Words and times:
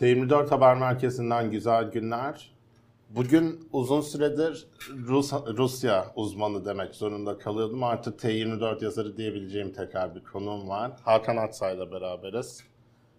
T24 0.00 0.50
Haber 0.50 0.76
Merkezi'nden 0.76 1.50
güzel 1.50 1.90
günler. 1.90 2.54
Bugün 3.10 3.68
uzun 3.72 4.00
süredir 4.00 4.68
Rus, 5.06 5.32
Rusya 5.32 6.06
uzmanı 6.16 6.64
demek 6.64 6.94
zorunda 6.94 7.38
kalıyordum. 7.38 7.82
Artık 7.82 8.20
T24 8.20 8.84
yazarı 8.84 9.16
diyebileceğim 9.16 9.72
tekrar 9.72 10.14
bir 10.14 10.24
konuğum 10.24 10.68
var. 10.68 10.92
Hakan 11.04 11.36
Atsay'la 11.36 11.92
beraberiz. 11.92 12.64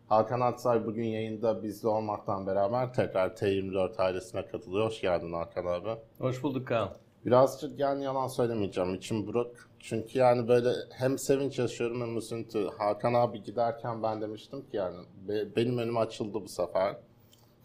Hakan 0.09 0.41
Atsay 0.41 0.85
bugün 0.85 1.03
yayında 1.03 1.63
bizde 1.63 1.87
olmaktan 1.87 2.47
beraber 2.47 2.93
tekrar 2.93 3.29
T24 3.29 4.01
ailesine 4.01 4.45
katılıyor. 4.45 4.85
Hoş 4.85 5.01
geldin 5.01 5.33
Hakan 5.33 5.65
abi. 5.65 5.99
Hoş 6.19 6.43
bulduk 6.43 6.67
Kaan. 6.67 6.89
Birazcık 7.25 7.79
yani 7.79 8.03
yalan 8.03 8.27
söylemeyeceğim. 8.27 8.93
İçim 8.95 9.27
buruk. 9.27 9.69
Çünkü 9.89 10.19
yani 10.19 10.47
böyle 10.47 10.69
hem 10.91 11.17
sevinç 11.17 11.59
yaşıyorum 11.59 12.01
hem 12.01 12.17
üzüntü. 12.17 12.69
Hakan 12.77 13.13
abi 13.13 13.43
giderken 13.43 14.03
ben 14.03 14.21
demiştim 14.21 14.61
ki 14.69 14.77
yani 14.77 14.97
be- 15.27 15.55
benim 15.55 15.77
önüm 15.77 15.97
açıldı 15.97 16.33
bu 16.43 16.47
sefer. 16.47 16.95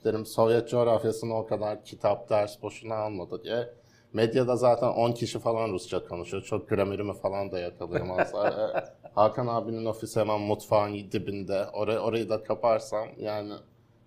Dedim 0.05 0.27
Sovyet 0.27 0.69
coğrafyasını 0.69 1.38
o 1.38 1.47
kadar 1.47 1.84
kitap, 1.84 2.30
ders 2.30 2.62
boşuna 2.62 2.95
almadı 2.95 3.45
diye. 3.45 3.69
Medyada 4.12 4.56
zaten 4.56 4.88
10 4.88 5.12
kişi 5.12 5.38
falan 5.38 5.73
Rusça 5.73 6.05
konuşuyor. 6.05 6.42
Çok 6.42 6.69
gramerimi 6.69 7.14
falan 7.14 7.52
da 7.52 7.59
yakalıyorum 7.59 8.11
aslında. 8.11 8.84
Hakan 9.14 9.47
abinin 9.47 9.84
ofisi 9.84 10.20
hemen 10.20 10.41
mutfağın 10.41 10.95
dibinde. 11.12 11.66
Orayı, 11.73 11.98
orayı 11.98 12.28
da 12.28 12.42
kaparsam 12.42 13.09
yani 13.19 13.52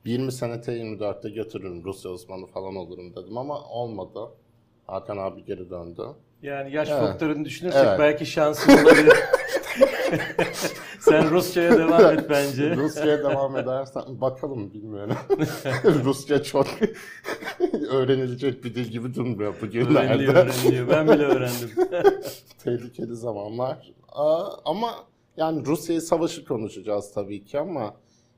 20 0.06 0.32
sene 0.32 0.54
T24'te 0.54 1.30
götürürüm. 1.30 1.84
Rusya 1.84 2.12
uzmanı 2.12 2.46
falan 2.46 2.76
olurum 2.76 3.16
dedim 3.16 3.38
ama 3.38 3.60
olmadı. 3.70 4.20
Hakan 4.88 5.18
abi 5.18 5.46
geri 5.46 5.70
döndü. 5.70 6.04
Yani 6.42 6.72
yaş 6.76 6.90
Evet. 6.90 7.00
faktörünü 7.02 7.46
düşünürsek 7.46 7.82
Evet. 7.86 8.00
belki 8.00 8.26
şansın 8.26 8.72
olabilir. 8.72 9.14
Sen 11.00 11.30
Rusça'ya 11.30 11.78
devam 11.78 12.06
et 12.20 12.26
bence. 12.30 12.76
Rusya'ya 12.76 13.18
devam 13.24 13.58
edersen 13.58 14.04
bakalım 14.08 14.74
bilmiyorum. 14.74 15.16
Rusça 16.04 16.44
çok 16.44 16.68
öğrenilecek 17.90 18.64
bir 18.64 18.76
dil 18.76 18.86
gibi 18.86 19.16
durmuyor 19.16 19.54
Öğreniliyor, 19.62 19.86
bugünlerde. 19.88 20.32
öğreniliyor. 20.32 20.90
Ben 20.90 21.08
bile 21.08 21.24
öğrendim. 21.24 21.70
Tehlikeli 22.64 23.16
zamanlar. 23.16 23.94
Aa, 24.10 24.50
ama 24.66 24.92
yani 25.38 25.66
Rusya 25.66 26.02
savaşı 26.02 26.46
konuşacağız 26.46 27.14
tabii 27.14 27.46
ki 27.46 27.60
ama 27.60 27.94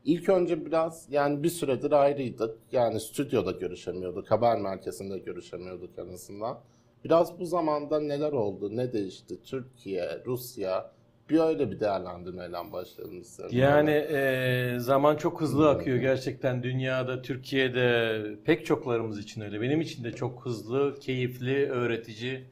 ilk 0.05 0.29
önce 0.29 0.66
biraz 0.66 1.05
yani 1.09 1.44
bir 1.44 1.50
süredir 1.50 1.91
ayrıydık. 1.91 2.57
Yani 2.72 3.00
stüdyoda 3.00 3.52
görüşemiyorduk, 3.52 4.31
haber 4.31 4.59
merkezinde 4.59 5.17
görüşemiyorduk 5.17 5.89
en 5.97 6.13
azından. 6.13 6.57
Biraz 7.03 7.40
bu 7.40 7.45
zamanda 7.45 8.00
neler 8.00 8.31
oldu, 8.31 8.78
ne 8.78 8.94
değişti? 8.94 9.44
Türkiye, 9.44 10.22
Rusya 10.26 10.92
bir 11.30 11.40
öyle 11.40 11.72
bir 11.72 11.80
değerlendirmeyle 11.80 12.72
başlayalım 12.72 13.22
isterim. 13.22 13.50
Yani 13.53 13.92
e, 13.92 14.76
zaman 14.80 15.16
çok 15.16 15.42
hızlı 15.42 15.70
akıyor 15.70 15.98
gerçekten 15.98 16.64
dünyada, 16.64 17.22
Türkiye'de 17.22 18.22
pek 18.45 18.66
çoklarımız 18.66 19.20
için 19.20 19.42
öyle. 19.42 19.62
Benim 19.62 19.81
için 19.81 20.03
de 20.03 20.12
çok 20.12 20.45
hızlı, 20.45 21.00
keyifli, 21.00 21.70
öğretici 21.70 22.44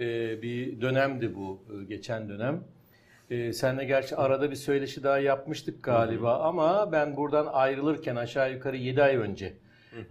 e, 0.00 0.42
bir 0.42 0.80
dönemdi 0.80 1.34
bu 1.34 1.62
e, 1.70 1.84
geçen 1.84 2.28
dönem. 2.28 2.64
E, 3.30 3.52
senle 3.52 3.84
gerçi 3.84 4.16
arada 4.16 4.50
bir 4.50 4.56
söyleşi 4.56 5.02
daha 5.02 5.18
yapmıştık 5.18 5.82
galiba 5.82 6.38
ama 6.38 6.92
ben 6.92 7.16
buradan 7.16 7.46
ayrılırken 7.46 8.16
aşağı 8.16 8.52
yukarı 8.52 8.76
7 8.76 9.02
ay 9.02 9.16
önce 9.16 9.52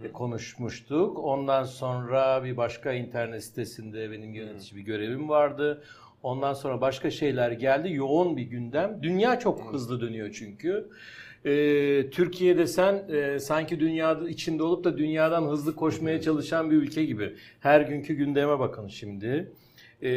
e, 0.04 0.12
konuşmuştuk. 0.12 1.18
Ondan 1.18 1.64
sonra 1.64 2.44
bir 2.44 2.56
başka 2.56 2.92
internet 2.92 3.44
sitesinde 3.44 4.10
benim 4.10 4.34
yönetici 4.34 4.76
bir 4.76 4.86
görevim 4.86 5.28
vardı. 5.28 5.82
Ondan 6.22 6.54
sonra 6.54 6.80
başka 6.80 7.10
şeyler 7.10 7.50
geldi. 7.50 7.92
Yoğun 7.92 8.36
bir 8.36 8.42
gündem. 8.42 8.98
Dünya 9.02 9.38
çok 9.38 9.72
hızlı 9.72 10.00
dönüyor 10.00 10.30
çünkü. 10.32 10.88
Ee, 11.44 12.10
Türkiye'de 12.10 12.66
sen 12.66 13.08
e, 13.08 13.38
sanki 13.38 13.80
dünya 13.80 14.20
içinde 14.28 14.62
olup 14.62 14.84
da 14.84 14.98
dünyadan 14.98 15.42
hızlı 15.42 15.76
koşmaya 15.76 16.20
çalışan 16.20 16.70
bir 16.70 16.76
ülke 16.76 17.04
gibi. 17.04 17.36
Her 17.60 17.80
günkü 17.80 18.14
gündeme 18.14 18.58
bakın 18.58 18.88
şimdi. 18.88 19.52
Ee, 20.02 20.10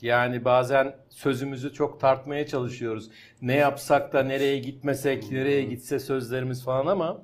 yani 0.00 0.44
bazen 0.44 0.94
sözümüzü 1.10 1.72
çok 1.72 2.00
tartmaya 2.00 2.46
çalışıyoruz. 2.46 3.10
Ne 3.42 3.56
yapsak 3.56 4.12
da 4.12 4.22
nereye 4.22 4.58
gitmesek, 4.58 5.30
nereye 5.32 5.62
gitse 5.62 5.98
sözlerimiz 5.98 6.64
falan 6.64 6.86
ama 6.86 7.22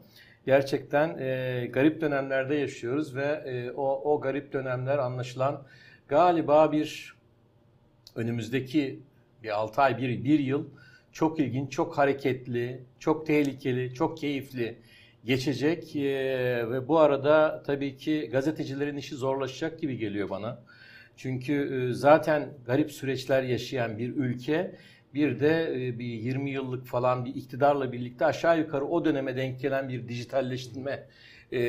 gerçekten 0.48 1.19
e, 1.19 1.66
garip 1.72 2.00
dönemlerde 2.00 2.54
yaşıyoruz 2.54 3.16
ve 3.16 3.25
e, 3.25 3.70
o, 3.70 4.14
o 4.14 4.20
garip 4.20 4.53
dönemler 4.53 4.98
anlaşılan 4.98 5.62
galiba 6.09 6.72
bir 6.72 7.14
önümüzdeki 8.14 9.00
bir 9.42 9.59
6 9.59 9.82
ay, 9.82 9.98
bir, 9.98 10.25
bir 10.25 10.38
yıl 10.38 10.66
çok 11.12 11.41
ilginç, 11.41 11.72
çok 11.72 11.98
hareketli, 11.98 12.81
çok 12.98 13.26
tehlikeli, 13.26 13.94
çok 13.94 14.19
keyifli 14.19 14.78
geçecek 15.25 15.97
Ee, 15.97 16.70
ve 16.70 16.88
bu 16.88 16.98
arada 16.98 17.62
tabii 17.66 17.97
ki 17.97 18.28
gazetecilerin 18.32 18.97
işi 18.97 19.15
zorlaşacak 19.15 19.80
gibi 19.80 19.98
geliyor 19.98 20.30
bana. 20.30 20.62
Çünkü 21.16 21.88
e, 21.91 21.94
zaten 21.94 22.48
garip 22.66 22.92
süreçler 22.92 23.42
yaşayan 23.42 23.98
bir 23.98 24.16
ülke 24.16 24.75
bir 25.14 25.41
de 25.41 25.72
e, 25.74 25.98
bir 25.98 26.04
20 26.04 26.50
yıllık 26.50 26.86
falan 26.86 27.24
bir 27.24 27.34
iktidarla 27.34 27.92
birlikte 27.92 28.26
aşağı 28.26 28.58
yukarı 28.58 28.84
o 28.84 29.04
döneme 29.04 29.36
denk 29.36 29.60
gelen 29.60 29.88
bir 29.88 30.08
dijitalleştirme 30.08 31.06
e, 31.52 31.60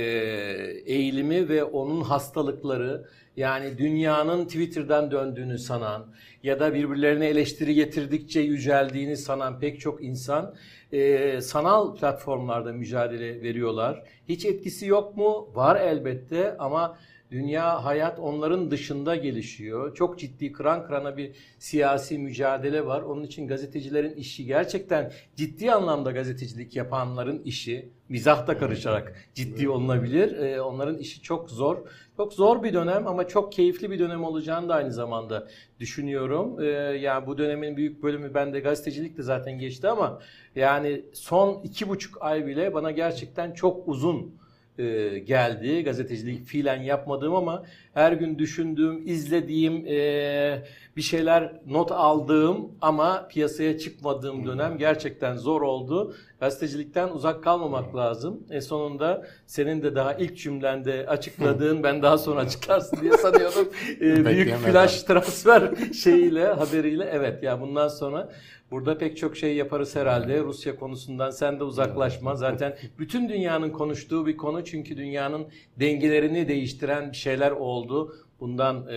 eğilimi 0.85 1.49
ve 1.49 1.63
onun 1.63 2.01
hastalıkları 2.01 3.05
yani 3.37 3.77
dünyanın 3.77 4.45
Twitter'dan 4.45 5.11
döndüğünü 5.11 5.57
sanan 5.57 6.13
ya 6.43 6.59
da 6.59 6.73
birbirlerine 6.73 7.27
eleştiri 7.27 7.73
getirdikçe 7.73 8.39
yüceldiğini 8.39 9.17
sanan 9.17 9.59
pek 9.59 9.79
çok 9.79 10.03
insan 10.03 10.55
e, 10.91 11.41
sanal 11.41 11.95
platformlarda 11.95 12.73
mücadele 12.73 13.41
veriyorlar. 13.41 14.03
Hiç 14.29 14.45
etkisi 14.45 14.85
yok 14.85 15.17
mu? 15.17 15.49
Var 15.53 15.81
elbette 15.81 16.57
ama 16.57 16.97
dünya 17.31 17.85
hayat 17.85 18.19
onların 18.19 18.71
dışında 18.71 19.15
gelişiyor. 19.15 19.95
Çok 19.95 20.19
ciddi 20.19 20.51
kıran 20.51 20.87
kırana 20.87 21.17
bir 21.17 21.31
siyasi 21.59 22.17
mücadele 22.17 22.85
var. 22.85 23.01
Onun 23.01 23.23
için 23.23 23.47
gazetecilerin 23.47 24.13
işi 24.13 24.45
gerçekten 24.45 25.11
ciddi 25.35 25.71
anlamda 25.71 26.11
gazetecilik 26.11 26.75
yapanların 26.75 27.43
işi 27.43 27.89
mizah 28.09 28.47
da 28.47 28.57
karışarak 28.57 29.15
ciddi 29.33 29.69
olunabilir. 29.69 30.37
Ee, 30.37 30.61
onların 30.61 30.97
işi 30.97 31.21
çok 31.21 31.49
zor. 31.49 31.77
Çok 32.17 32.33
zor 32.33 32.63
bir 32.63 32.73
dönem 32.73 33.07
ama 33.07 33.27
çok 33.27 33.51
keyifli 33.51 33.91
bir 33.91 33.99
dönem 33.99 34.23
olacağını 34.23 34.69
da 34.69 34.75
aynı 34.75 34.91
zamanda 34.91 35.47
düşünüyorum. 35.79 36.61
Ee, 36.61 36.65
yani 37.01 37.27
bu 37.27 37.37
dönemin 37.37 37.77
büyük 37.77 38.03
bölümü 38.03 38.33
bende 38.33 38.59
gazetecilik 38.59 39.17
de 39.17 39.23
zaten 39.23 39.59
geçti 39.59 39.87
ama 39.87 40.19
yani 40.55 41.05
son 41.13 41.61
iki 41.63 41.89
buçuk 41.89 42.17
ay 42.21 42.45
bile 42.47 42.73
bana 42.73 42.91
gerçekten 42.91 43.51
çok 43.51 43.87
uzun 43.87 44.39
e, 44.79 45.19
geldi. 45.19 45.83
Gazetecilik 45.83 46.45
fiilen 46.45 46.81
yapmadığım 46.81 47.35
ama 47.35 47.63
her 47.93 48.11
gün 48.11 48.39
düşündüğüm, 48.39 49.07
izlediğim, 49.07 49.85
e, 49.87 50.63
bir 50.97 51.01
şeyler 51.01 51.53
not 51.67 51.91
aldığım 51.91 52.71
ama 52.81 53.27
piyasaya 53.27 53.77
çıkmadığım 53.77 54.47
dönem 54.47 54.77
gerçekten 54.77 55.35
zor 55.35 55.61
oldu. 55.61 56.15
Gazetecilikten 56.39 57.09
uzak 57.09 57.43
kalmamak 57.43 57.95
lazım. 57.95 58.43
E 58.49 58.61
sonunda 58.61 59.27
senin 59.45 59.81
de 59.83 59.95
daha 59.95 60.13
ilk 60.13 60.37
cümlende 60.37 61.05
açıkladığın, 61.07 61.83
ben 61.83 62.01
daha 62.01 62.17
sonra 62.17 62.39
açıklarsın 62.39 63.01
diye 63.01 63.13
sanıyordum. 63.17 63.69
E, 64.01 64.25
büyük 64.25 64.55
flash 64.55 65.03
transfer 65.03 65.69
şeyiyle, 65.93 66.47
haberiyle 66.47 67.09
evet 67.13 67.43
ya 67.43 67.61
bundan 67.61 67.87
sonra 67.87 68.29
Burada 68.71 68.97
pek 68.97 69.17
çok 69.17 69.37
şey 69.37 69.55
yaparız 69.55 69.95
herhalde. 69.95 70.43
Rusya 70.43 70.75
konusundan 70.75 71.31
sen 71.31 71.59
de 71.59 71.63
uzaklaşma. 71.63 72.35
Zaten 72.35 72.77
bütün 72.99 73.29
dünyanın 73.29 73.69
konuştuğu 73.69 74.27
bir 74.27 74.37
konu 74.37 74.65
çünkü 74.65 74.97
dünyanın 74.97 75.47
dengelerini 75.79 76.47
değiştiren 76.47 77.11
bir 77.11 77.17
şeyler 77.17 77.51
oldu. 77.51 78.15
Bundan 78.39 78.87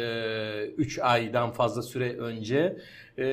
3 0.77 0.99
aydan 0.99 1.51
fazla 1.51 1.83
süre 1.83 2.17
önce. 2.17 2.79
E, 3.19 3.25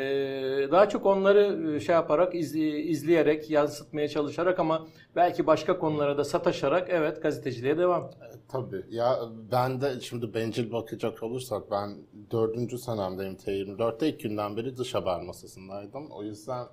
daha 0.71 0.89
çok 0.89 1.05
onları 1.05 1.75
e, 1.75 1.79
şey 1.79 1.95
yaparak, 1.95 2.35
izle- 2.35 2.81
izleyerek, 2.81 3.49
yansıtmaya 3.49 4.07
çalışarak 4.07 4.59
ama 4.59 4.87
belki 5.15 5.47
başka 5.47 5.79
konulara 5.79 6.17
da 6.17 6.23
sataşarak 6.23 6.87
evet 6.89 7.21
gazeteciliğe 7.23 7.77
devam. 7.77 8.11
Tabii. 8.51 8.85
Ya 8.89 9.19
ben 9.51 9.81
de 9.81 9.99
şimdi 10.01 10.33
bencil 10.33 10.71
bakacak 10.71 11.23
olursak 11.23 11.71
ben 11.71 11.97
dördüncü 12.31 12.77
senemdeyim 12.77 13.33
T24'te 13.33 14.09
ilk 14.09 14.19
günden 14.19 14.57
beri 14.57 14.77
dış 14.77 14.95
haber 14.95 15.21
masasındaydım. 15.21 16.11
O 16.11 16.23
yüzden 16.23 16.67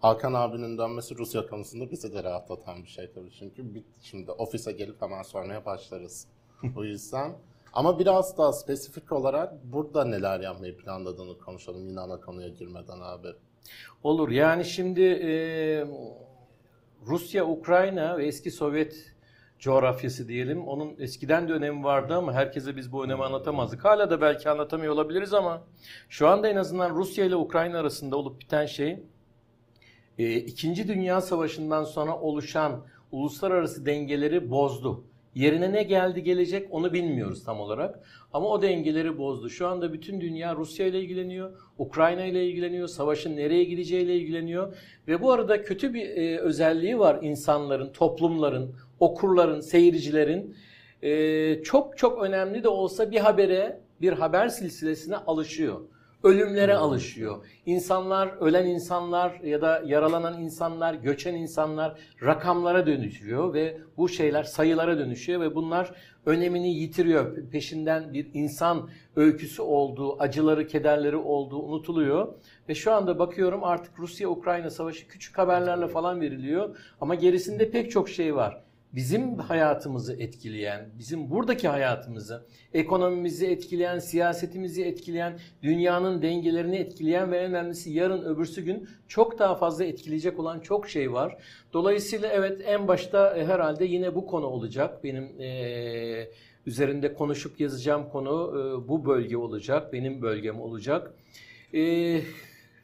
Hakan 0.00 0.32
abinin 0.32 0.78
dönmesi 0.78 1.18
Rusya 1.18 1.46
konusunda 1.46 1.90
bizi 1.90 2.14
de 2.14 2.24
rahatlatan 2.24 2.82
bir 2.82 2.88
şey 2.88 3.10
tabii. 3.14 3.30
Çünkü 3.30 3.64
şimdi 4.02 4.30
ofise 4.30 4.72
gelip 4.72 5.02
hemen 5.02 5.22
sormaya 5.22 5.64
başlarız. 5.64 6.26
o 6.76 6.84
yüzden 6.84 7.32
ama 7.72 7.98
biraz 7.98 8.38
daha 8.38 8.52
spesifik 8.52 9.12
olarak 9.12 9.64
burada 9.64 10.04
neler 10.04 10.40
yapmayı 10.40 10.76
planladığını 10.76 11.38
konuşalım 11.38 11.88
yine 11.88 12.00
ana 12.00 12.20
konuya 12.20 12.48
girmeden 12.48 13.00
abi. 13.00 13.28
Olur. 14.02 14.30
Yani 14.30 14.64
şimdi 14.64 15.02
e, 15.02 15.32
Rusya, 17.06 17.46
Ukrayna 17.46 18.18
ve 18.18 18.26
eski 18.26 18.50
Sovyet 18.50 19.14
coğrafyası 19.58 20.28
diyelim. 20.28 20.68
Onun 20.68 20.94
eskiden 20.98 21.48
de 21.48 21.52
önemi 21.52 21.84
vardı 21.84 22.14
ama 22.14 22.32
herkese 22.32 22.76
biz 22.76 22.92
bu 22.92 23.04
önemi 23.04 23.24
anlatamazdık. 23.24 23.84
Hala 23.84 24.10
da 24.10 24.20
belki 24.20 24.50
anlatamıyor 24.50 24.92
olabiliriz 24.92 25.34
ama 25.34 25.62
şu 26.08 26.28
anda 26.28 26.48
en 26.48 26.56
azından 26.56 26.94
Rusya 26.94 27.24
ile 27.24 27.36
Ukrayna 27.36 27.78
arasında 27.78 28.16
olup 28.16 28.40
biten 28.40 28.66
şey 28.66 29.02
e, 30.18 30.34
İkinci 30.34 30.88
Dünya 30.88 31.20
Savaşı'ndan 31.20 31.84
sonra 31.84 32.18
oluşan 32.18 32.84
uluslararası 33.12 33.86
dengeleri 33.86 34.50
bozdu. 34.50 35.04
Yerine 35.34 35.72
ne 35.72 35.82
geldi 35.82 36.22
gelecek 36.22 36.68
onu 36.70 36.92
bilmiyoruz 36.92 37.44
tam 37.44 37.60
olarak. 37.60 38.00
Ama 38.32 38.48
o 38.48 38.62
dengeleri 38.62 39.18
bozdu. 39.18 39.50
Şu 39.50 39.66
anda 39.66 39.92
bütün 39.92 40.20
dünya 40.20 40.56
Rusya 40.56 40.86
ile 40.86 41.00
ilgileniyor, 41.00 41.52
Ukrayna 41.78 42.24
ile 42.24 42.46
ilgileniyor, 42.46 42.88
savaşın 42.88 43.36
nereye 43.36 43.64
gideceğiyle 43.64 44.16
ilgileniyor. 44.16 44.76
Ve 45.08 45.22
bu 45.22 45.32
arada 45.32 45.62
kötü 45.62 45.94
bir 45.94 46.06
e, 46.16 46.38
özelliği 46.38 46.98
var 46.98 47.18
insanların, 47.22 47.92
toplumların, 47.92 48.74
okurların, 49.00 49.60
seyircilerin. 49.60 50.56
E, 51.02 51.62
çok 51.62 51.98
çok 51.98 52.22
önemli 52.22 52.62
de 52.62 52.68
olsa 52.68 53.10
bir 53.10 53.18
habere, 53.18 53.80
bir 54.00 54.12
haber 54.12 54.48
silsilesine 54.48 55.16
alışıyor 55.16 55.80
ölümlere 56.24 56.74
alışıyor. 56.74 57.46
İnsanlar, 57.66 58.28
ölen 58.40 58.66
insanlar 58.66 59.40
ya 59.40 59.60
da 59.60 59.82
yaralanan 59.86 60.42
insanlar, 60.42 60.94
göçen 60.94 61.34
insanlar 61.34 61.98
rakamlara 62.22 62.86
dönüşüyor 62.86 63.54
ve 63.54 63.78
bu 63.96 64.08
şeyler 64.08 64.42
sayılara 64.42 64.98
dönüşüyor 64.98 65.40
ve 65.40 65.54
bunlar 65.54 65.94
önemini 66.26 66.74
yitiriyor. 66.74 67.50
Peşinden 67.50 68.12
bir 68.12 68.26
insan 68.34 68.90
öyküsü 69.16 69.62
olduğu, 69.62 70.22
acıları, 70.22 70.66
kederleri 70.66 71.16
olduğu 71.16 71.62
unutuluyor. 71.62 72.34
Ve 72.68 72.74
şu 72.74 72.92
anda 72.92 73.18
bakıyorum 73.18 73.64
artık 73.64 73.98
Rusya-Ukrayna 73.98 74.70
savaşı 74.70 75.08
küçük 75.08 75.38
haberlerle 75.38 75.88
falan 75.88 76.20
veriliyor 76.20 76.76
ama 77.00 77.14
gerisinde 77.14 77.70
pek 77.70 77.90
çok 77.90 78.08
şey 78.08 78.34
var 78.34 78.69
bizim 78.94 79.38
hayatımızı 79.38 80.12
etkileyen, 80.22 80.88
bizim 80.98 81.30
buradaki 81.30 81.68
hayatımızı, 81.68 82.46
ekonomimizi 82.74 83.46
etkileyen, 83.46 83.98
siyasetimizi 83.98 84.84
etkileyen, 84.84 85.38
dünyanın 85.62 86.22
dengelerini 86.22 86.76
etkileyen 86.76 87.32
ve 87.32 87.38
en 87.38 87.50
önemlisi 87.50 87.90
yarın 87.90 88.22
öbürsü 88.22 88.62
gün 88.62 88.88
çok 89.08 89.38
daha 89.38 89.54
fazla 89.54 89.84
etkileyecek 89.84 90.38
olan 90.38 90.60
çok 90.60 90.88
şey 90.88 91.12
var. 91.12 91.36
Dolayısıyla 91.72 92.28
evet 92.28 92.60
en 92.64 92.88
başta 92.88 93.36
e, 93.36 93.46
herhalde 93.46 93.84
yine 93.84 94.14
bu 94.14 94.26
konu 94.26 94.46
olacak. 94.46 95.04
Benim 95.04 95.40
e, 95.40 96.28
üzerinde 96.66 97.14
konuşup 97.14 97.60
yazacağım 97.60 98.08
konu 98.08 98.54
e, 98.54 98.88
bu 98.88 99.06
bölge 99.06 99.36
olacak, 99.36 99.92
benim 99.92 100.22
bölgem 100.22 100.60
olacak. 100.60 101.14
E, 101.74 101.82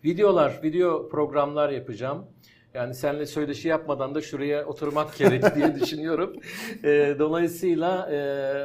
videolar, 0.05 0.61
video 0.62 1.08
programlar 1.08 1.70
yapacağım. 1.70 2.26
Yani 2.76 2.94
seninle 2.94 3.26
söyleşi 3.26 3.69
yapmadan 3.69 4.14
da 4.14 4.20
şuraya 4.20 4.67
oturmak 4.67 5.19
gerek 5.19 5.44
diye 5.55 5.75
düşünüyorum. 5.81 6.37
E, 6.84 7.17
dolayısıyla 7.19 8.11
e, 8.12 8.19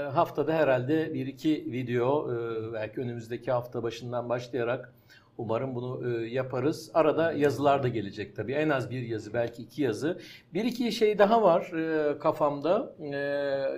haftada 0.10 0.54
herhalde 0.54 1.14
bir 1.14 1.28
iki 1.28 1.66
video 1.72 2.34
e, 2.34 2.74
belki 2.74 3.02
önümüzdeki 3.02 3.52
hafta 3.52 3.84
başından 3.84 4.30
başlayarak 4.30 4.94
umarım 5.38 5.76
bunu 5.76 6.08
e, 6.08 6.28
yaparız. 6.28 6.92
Arada 6.94 7.32
yazılar 7.32 7.84
da 7.84 7.88
gelecek 7.88 8.36
tabii. 8.36 8.54
En 8.54 8.70
az 8.70 8.90
bir 8.92 9.02
yazı 9.02 9.34
belki 9.34 9.62
iki 9.62 9.82
yazı. 9.82 10.20
Bir 10.54 10.66
iki 10.66 10.92
şey 10.92 11.20
daha 11.20 11.42
var 11.42 11.62
e, 11.62 12.20
kafamda. 12.20 12.96
E, 13.00 13.18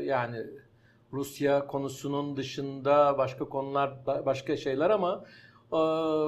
yani 0.03 0.37
Rusya 1.13 1.67
konusunun 1.67 2.37
dışında 2.37 3.17
başka 3.17 3.45
konular 3.45 3.93
başka 4.25 4.57
şeyler 4.57 4.89
ama 4.89 5.25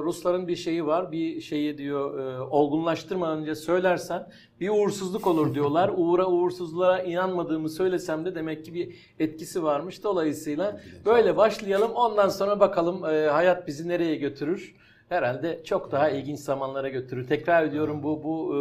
Rusların 0.02 0.48
bir 0.48 0.56
şeyi 0.56 0.86
var. 0.86 1.12
Bir 1.12 1.40
şeyi 1.40 1.78
diyor 1.78 2.18
e, 2.18 2.40
olgunlaştırmadan 2.40 3.38
önce 3.38 3.54
söylersen 3.54 4.28
bir 4.60 4.68
uğursuzluk 4.68 5.26
olur 5.26 5.54
diyorlar. 5.54 5.90
Uğura 5.96 6.26
uğursuzluğa 6.26 7.02
inanmadığımı 7.02 7.68
söylesem 7.68 8.24
de 8.24 8.34
demek 8.34 8.64
ki 8.64 8.74
bir 8.74 8.94
etkisi 9.18 9.62
varmış. 9.62 10.04
Dolayısıyla 10.04 10.80
böyle 11.04 11.36
başlayalım. 11.36 11.92
Ondan 11.92 12.28
sonra 12.28 12.60
bakalım 12.60 13.04
e, 13.04 13.26
hayat 13.26 13.66
bizi 13.66 13.88
nereye 13.88 14.16
götürür. 14.16 14.74
Herhalde 15.08 15.60
çok 15.64 15.92
daha 15.92 16.10
ilginç 16.10 16.38
zamanlara 16.38 16.88
götürür. 16.88 17.26
Tekrar 17.28 17.64
ediyorum 17.64 18.02
bu 18.02 18.24
bu 18.24 18.56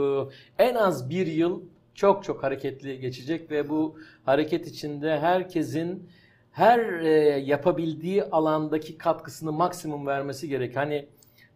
e, 0.60 0.64
en 0.64 0.76
az 0.76 1.10
bir 1.10 1.28
yıl 1.28 1.62
çok 1.96 2.24
çok 2.24 2.44
hareketli 2.44 3.00
geçecek 3.00 3.52
ve 3.52 3.70
bu 3.70 4.00
hareket 4.26 4.68
içinde 4.68 5.20
herkesin 5.20 6.10
her 6.56 6.80
e, 6.80 7.10
yapabildiği 7.40 8.24
alandaki 8.24 8.98
katkısını 8.98 9.52
maksimum 9.52 10.08
vermesi 10.08 10.50
gerek. 10.50 10.76
Hani 10.76 11.06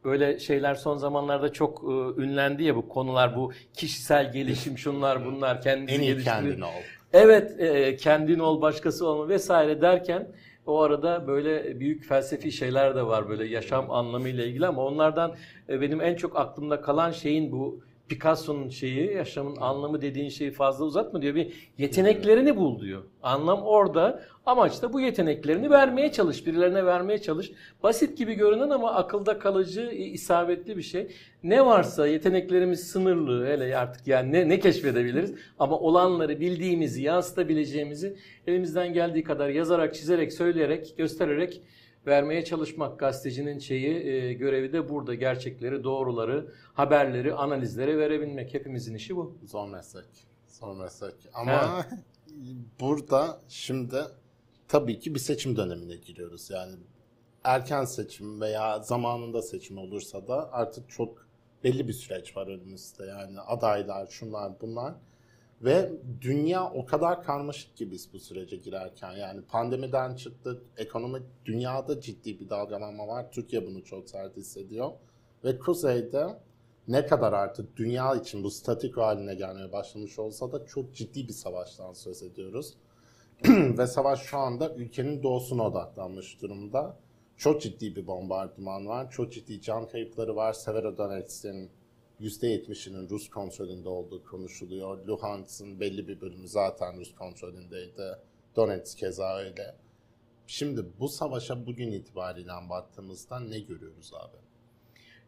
böyle 0.03 0.39
şeyler 0.39 0.75
son 0.75 0.97
zamanlarda 0.97 1.53
çok 1.53 1.83
e, 1.83 2.21
ünlendi 2.21 2.63
ya 2.63 2.75
bu 2.75 2.89
konular 2.89 3.35
bu 3.35 3.51
kişisel 3.73 4.31
gelişim 4.31 4.77
şunlar 4.77 5.25
bunlar 5.25 5.61
kendini 5.61 5.91
en 5.91 6.01
iyi 6.01 6.23
kendin 6.23 6.61
ol. 6.61 6.67
Evet 7.13 7.59
e, 7.59 7.95
kendin 7.95 8.39
ol 8.39 8.61
başkası 8.61 9.07
olma 9.07 9.29
vesaire 9.29 9.81
derken 9.81 10.27
o 10.65 10.81
arada 10.81 11.27
böyle 11.27 11.79
büyük 11.79 12.05
felsefi 12.05 12.51
şeyler 12.51 12.95
de 12.95 13.03
var 13.05 13.29
böyle 13.29 13.45
yaşam 13.47 13.91
anlamıyla 13.91 14.45
ilgili 14.45 14.67
ama 14.67 14.85
onlardan 14.85 15.35
e, 15.69 15.81
benim 15.81 16.01
en 16.01 16.15
çok 16.15 16.39
aklımda 16.39 16.81
kalan 16.81 17.11
şeyin 17.11 17.51
bu 17.51 17.81
Picasso'nun 18.09 18.69
şeyi, 18.69 19.13
yaşamın 19.13 19.56
anlamı 19.56 20.01
dediğin 20.01 20.29
şeyi 20.29 20.51
fazla 20.51 20.85
uzatma 20.85 21.21
diyor. 21.21 21.35
Bir 21.35 21.71
yeteneklerini 21.77 22.57
bul 22.57 22.81
diyor. 22.81 23.03
Anlam 23.23 23.61
orada. 23.61 24.23
Amaç 24.45 24.81
da 24.81 24.94
bu 24.94 25.01
yeteneklerini 25.01 25.69
vermeye 25.69 26.11
çalış, 26.11 26.45
birilerine 26.47 26.85
vermeye 26.85 27.21
çalış. 27.21 27.51
Basit 27.83 28.17
gibi 28.17 28.33
görünen 28.33 28.69
ama 28.69 28.94
akılda 28.94 29.39
kalıcı, 29.39 29.81
isabetli 29.91 30.77
bir 30.77 30.81
şey. 30.81 31.07
Ne 31.44 31.65
varsa 31.65 32.07
yeteneklerimiz 32.07 32.88
sınırlı 32.88 33.45
hele 33.45 33.77
artık 33.77 34.07
yani 34.07 34.31
ne, 34.31 34.50
ne 34.50 34.59
keşfedebiliriz. 34.59 35.33
Ama 35.59 35.79
olanları 35.79 36.39
bildiğimizi, 36.39 37.03
yansıtabileceğimizi 37.03 38.15
elimizden 38.47 38.94
geldiği 38.94 39.23
kadar 39.23 39.50
yazarak, 39.50 39.95
çizerek, 39.95 40.33
söyleyerek, 40.33 40.94
göstererek 40.97 41.61
vermeye 42.07 42.45
çalışmak 42.45 42.99
gazetecinin 42.99 43.59
şeyi 43.59 44.07
e, 44.07 44.33
görevi 44.33 44.73
de 44.73 44.89
burada 44.89 45.15
gerçekleri, 45.15 45.83
doğruları, 45.83 46.53
haberleri, 46.73 47.33
analizleri 47.33 47.97
verebilmek. 47.97 48.53
Hepimizin 48.53 48.95
işi 48.95 49.15
bu. 49.15 49.37
Zor 49.45 49.67
meslek. 49.67 50.27
Zor 50.47 50.75
meslek. 50.75 51.15
Ama 51.33 51.85
burada 52.79 53.41
şimdi 53.47 53.97
tabii 54.67 54.99
ki 54.99 55.15
bir 55.15 55.19
seçim 55.19 55.57
dönemine 55.57 55.95
giriyoruz. 55.95 56.49
Yani 56.49 56.75
erken 57.43 57.85
seçim 57.85 58.41
veya 58.41 58.79
zamanında 58.79 59.41
seçim 59.41 59.77
olursa 59.77 60.27
da 60.27 60.53
artık 60.53 60.89
çok 60.89 61.27
belli 61.63 61.87
bir 61.87 61.93
süreç 61.93 62.37
var 62.37 62.47
önümüzde. 62.47 63.05
Yani 63.05 63.39
adaylar, 63.39 64.07
şunlar, 64.07 64.61
bunlar. 64.61 64.93
Ve 65.61 65.91
dünya 66.21 66.71
o 66.71 66.85
kadar 66.85 67.23
karmaşık 67.23 67.77
ki 67.77 67.91
biz 67.91 68.13
bu 68.13 68.19
sürece 68.19 68.56
girerken. 68.56 69.11
Yani 69.11 69.41
pandemiden 69.41 70.15
çıktık, 70.15 70.61
ekonomi 70.77 71.21
dünyada 71.45 72.01
ciddi 72.01 72.39
bir 72.39 72.50
dalgalanma 72.50 73.07
var. 73.07 73.31
Türkiye 73.31 73.67
bunu 73.67 73.83
çok 73.83 74.09
sert 74.09 74.38
hissediyor. 74.38 74.91
Ve 75.44 75.59
kuzeyde 75.59 76.39
ne 76.88 77.06
kadar 77.06 77.33
artık 77.33 77.77
dünya 77.77 78.16
için 78.16 78.44
bu 78.44 78.51
statik 78.51 78.97
haline 78.97 79.35
gelmeye 79.35 79.71
başlamış 79.71 80.19
olsa 80.19 80.51
da 80.51 80.66
çok 80.66 80.95
ciddi 80.95 81.28
bir 81.28 81.33
savaştan 81.33 81.94
söz 81.94 82.23
ediyoruz. 82.23 82.73
Ve 83.49 83.87
savaş 83.87 84.21
şu 84.21 84.37
anda 84.37 84.75
ülkenin 84.75 85.23
doğusuna 85.23 85.63
odaklanmış 85.68 86.42
durumda. 86.42 86.97
Çok 87.37 87.61
ciddi 87.61 87.95
bir 87.95 88.07
bombardıman 88.07 88.87
var, 88.87 89.11
çok 89.11 89.33
ciddi 89.33 89.61
can 89.61 89.87
kayıpları 89.87 90.35
var. 90.35 90.54
Severodonetsk'in 90.54 91.71
%70'inin 92.21 93.09
Rus 93.09 93.30
kontrolünde 93.30 93.90
olduğu 93.90 94.23
konuşuluyor. 94.23 95.07
Luhansk'ın 95.07 95.80
belli 95.80 96.07
bir 96.07 96.21
bölümü 96.21 96.47
zaten 96.47 96.99
Rus 96.99 97.16
kontrolündeydi. 97.16 98.16
Donetsk 98.56 98.97
keza 98.97 99.38
öyle. 99.38 99.76
Şimdi 100.47 100.85
bu 100.99 101.09
savaşa 101.09 101.66
bugün 101.66 101.92
itibariyle 101.92 102.52
baktığımızda 102.69 103.40
ne 103.40 103.59
görüyoruz 103.59 104.11
abi? 104.14 104.38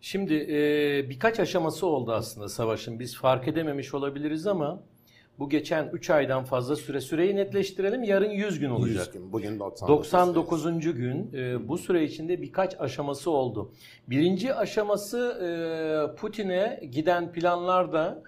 Şimdi 0.02 0.34
e, 0.34 1.10
birkaç 1.10 1.40
aşaması 1.40 1.88
oldu 1.88 2.12
aslında 2.12 2.50
savaşın. 2.50 3.00
Biz 3.00 3.18
fark 3.18 3.48
edememiş 3.48 3.94
olabiliriz 3.94 4.48
ama 4.48 4.84
bu 5.40 5.50
geçen 5.50 5.90
3 5.94 6.10
aydan 6.10 6.44
fazla 6.44 6.76
süre 6.76 7.02
süreyi 7.02 7.36
netleştirelim. 7.36 8.04
Yarın 8.04 8.30
100 8.30 8.60
gün 8.60 8.70
olacak. 8.70 9.08
100 9.08 9.12
gün. 9.12 9.34
Bugün 9.34 9.60
99. 9.60 10.14
99. 10.14 10.80
gün. 10.80 11.34
E, 11.34 11.68
bu 11.68 11.78
süre 11.78 12.04
içinde 12.04 12.42
birkaç 12.42 12.80
aşaması 12.80 13.32
oldu. 13.32 13.72
Birinci 14.08 14.56
aşaması 14.56 15.18
e, 15.18 16.16
Putin'e 16.16 16.80
giden 16.92 17.32
planlarda 17.32 18.24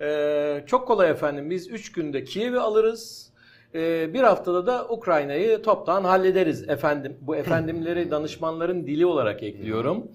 e, 0.00 0.64
çok 0.66 0.86
kolay 0.86 1.10
efendim. 1.10 1.50
Biz 1.50 1.70
3 1.70 1.92
günde 1.92 2.24
Kiev'i 2.24 2.60
alırız. 2.60 3.32
E, 3.74 4.14
bir 4.14 4.20
haftada 4.20 4.66
da 4.66 4.88
Ukrayna'yı 4.88 5.62
toptan 5.62 6.04
hallederiz 6.04 6.68
efendim. 6.68 7.16
Bu 7.20 7.36
efendimleri 7.36 8.10
danışmanların 8.10 8.86
dili 8.86 9.06
olarak 9.06 9.42
ekliyorum. 9.42 10.10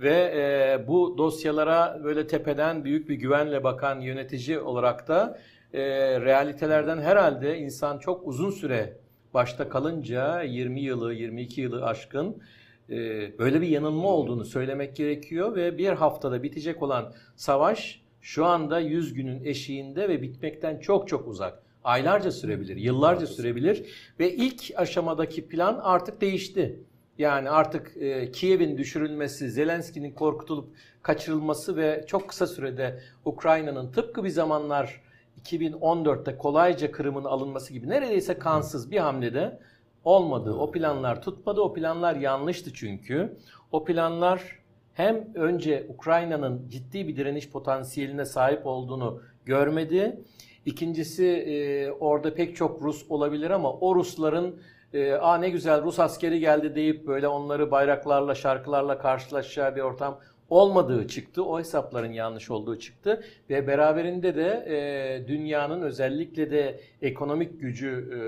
Ve 0.00 0.32
e, 0.36 0.88
bu 0.88 1.18
dosyalara 1.18 2.00
böyle 2.04 2.26
tepeden 2.26 2.84
büyük 2.84 3.08
bir 3.08 3.14
güvenle 3.14 3.64
bakan 3.64 4.00
yönetici 4.00 4.58
olarak 4.58 5.08
da 5.08 5.38
e, 5.72 5.80
realitelerden 6.20 6.98
herhalde 6.98 7.58
insan 7.58 7.98
çok 7.98 8.26
uzun 8.26 8.50
süre 8.50 8.96
başta 9.34 9.68
kalınca 9.68 10.42
20 10.42 10.80
yılı 10.80 11.14
22 11.14 11.60
yılı 11.60 11.84
aşkın 11.84 12.42
e, 12.90 12.94
böyle 13.38 13.60
bir 13.60 13.68
yanılma 13.68 14.08
olduğunu 14.08 14.44
söylemek 14.44 14.96
gerekiyor 14.96 15.56
ve 15.56 15.78
bir 15.78 15.88
haftada 15.88 16.42
bitecek 16.42 16.82
olan 16.82 17.14
savaş 17.36 18.02
şu 18.20 18.44
anda 18.44 18.80
100 18.80 19.14
günün 19.14 19.44
eşiğinde 19.44 20.08
ve 20.08 20.22
bitmekten 20.22 20.78
çok 20.78 21.08
çok 21.08 21.28
uzak. 21.28 21.62
Aylarca 21.84 22.30
sürebilir, 22.30 22.76
yıllarca 22.76 23.26
sürebilir 23.26 23.84
ve 24.18 24.32
ilk 24.32 24.62
aşamadaki 24.76 25.48
plan 25.48 25.80
artık 25.82 26.20
değişti. 26.20 26.80
Yani 27.18 27.50
artık 27.50 27.96
e, 27.96 28.32
Kiev'in 28.32 28.78
düşürülmesi, 28.78 29.50
Zelenski'nin 29.50 30.12
korkutulup 30.12 30.74
kaçırılması 31.02 31.76
ve 31.76 32.04
çok 32.06 32.28
kısa 32.28 32.46
sürede 32.46 33.00
Ukrayna'nın 33.24 33.92
tıpkı 33.92 34.24
bir 34.24 34.28
zamanlar 34.28 35.01
2014'te 35.44 36.36
kolayca 36.38 36.92
Kırım'ın 36.92 37.24
alınması 37.24 37.72
gibi 37.72 37.88
neredeyse 37.88 38.38
kansız 38.38 38.90
bir 38.90 38.98
hamlede 38.98 39.58
olmadı. 40.04 40.54
O 40.54 40.70
planlar 40.70 41.22
tutmadı. 41.22 41.60
O 41.60 41.74
planlar 41.74 42.16
yanlıştı 42.16 42.72
çünkü. 42.74 43.36
O 43.72 43.84
planlar 43.84 44.58
hem 44.94 45.34
önce 45.34 45.86
Ukrayna'nın 45.88 46.68
ciddi 46.68 47.08
bir 47.08 47.16
direniş 47.16 47.50
potansiyeline 47.50 48.24
sahip 48.24 48.66
olduğunu 48.66 49.22
görmedi. 49.44 50.20
İkincisi 50.66 51.26
e, 51.26 51.90
orada 51.90 52.34
pek 52.34 52.56
çok 52.56 52.82
Rus 52.82 53.06
olabilir 53.08 53.50
ama 53.50 53.72
o 53.72 53.94
Rusların 53.94 54.60
e, 54.94 55.12
Aa 55.12 55.38
ne 55.38 55.50
güzel 55.50 55.82
Rus 55.82 56.00
askeri 56.00 56.40
geldi 56.40 56.74
deyip 56.74 57.06
böyle 57.06 57.28
onları 57.28 57.70
bayraklarla 57.70 58.34
şarkılarla 58.34 58.98
karşılaşacağı 58.98 59.76
bir 59.76 59.80
ortam 59.80 60.18
olmadığı 60.52 61.08
çıktı. 61.08 61.44
O 61.44 61.58
hesapların 61.58 62.12
yanlış 62.12 62.50
olduğu 62.50 62.78
çıktı 62.78 63.24
ve 63.50 63.66
beraberinde 63.66 64.36
de 64.36 64.64
e, 64.68 65.28
dünyanın 65.28 65.82
özellikle 65.82 66.50
de 66.50 66.80
ekonomik 67.02 67.60
gücü 67.60 68.10
e, 68.12 68.18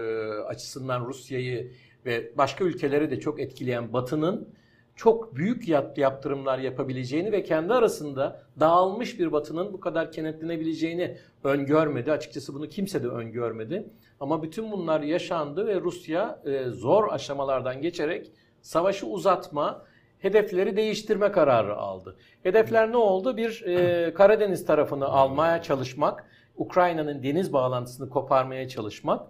açısından 0.42 1.06
Rusya'yı 1.06 1.72
ve 2.06 2.32
başka 2.36 2.64
ülkeleri 2.64 3.10
de 3.10 3.20
çok 3.20 3.40
etkileyen 3.40 3.92
Batı'nın 3.92 4.48
çok 4.96 5.36
büyük 5.36 5.68
yap, 5.68 5.98
yaptırımlar 5.98 6.58
yapabileceğini 6.58 7.32
ve 7.32 7.42
kendi 7.42 7.74
arasında 7.74 8.42
dağılmış 8.60 9.18
bir 9.18 9.32
Batı'nın 9.32 9.72
bu 9.72 9.80
kadar 9.80 10.12
kenetlenebileceğini 10.12 11.16
öngörmedi. 11.44 12.12
Açıkçası 12.12 12.54
bunu 12.54 12.68
kimse 12.68 13.02
de 13.02 13.08
öngörmedi. 13.08 13.86
Ama 14.20 14.42
bütün 14.42 14.72
bunlar 14.72 15.00
yaşandı 15.00 15.66
ve 15.66 15.80
Rusya 15.80 16.42
e, 16.44 16.70
zor 16.70 17.08
aşamalardan 17.12 17.82
geçerek 17.82 18.32
savaşı 18.62 19.06
uzatma, 19.06 19.84
hedefleri 20.24 20.76
değiştirme 20.76 21.32
kararı 21.32 21.76
aldı. 21.76 22.16
Hedefler 22.42 22.92
ne 22.92 22.96
oldu? 22.96 23.36
Bir 23.36 23.62
e, 23.66 24.14
Karadeniz 24.14 24.66
tarafını 24.66 25.06
almaya 25.06 25.62
çalışmak, 25.62 26.24
Ukrayna'nın 26.56 27.22
deniz 27.22 27.52
bağlantısını 27.52 28.08
koparmaya 28.08 28.68
çalışmak 28.68 29.26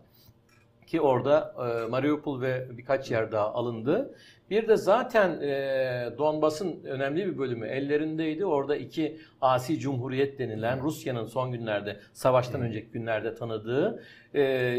ki 0.86 1.00
orada 1.00 1.54
e, 1.58 1.88
Mariupol 1.88 2.40
ve 2.40 2.68
birkaç 2.70 3.10
yer 3.10 3.32
daha 3.32 3.54
alındı. 3.54 4.14
Bir 4.50 4.68
de 4.68 4.76
zaten 4.76 5.40
e, 5.40 6.18
Donbas'ın 6.18 6.84
önemli 6.84 7.26
bir 7.26 7.38
bölümü 7.38 7.66
ellerindeydi. 7.66 8.46
Orada 8.46 8.76
iki 8.76 9.18
asi 9.40 9.78
cumhuriyet 9.78 10.38
denilen 10.38 10.82
Rusya'nın 10.82 11.26
son 11.26 11.52
günlerde, 11.52 11.96
savaştan 12.12 12.60
önceki 12.60 12.90
günlerde 12.90 13.34
tanıdığı 13.34 14.02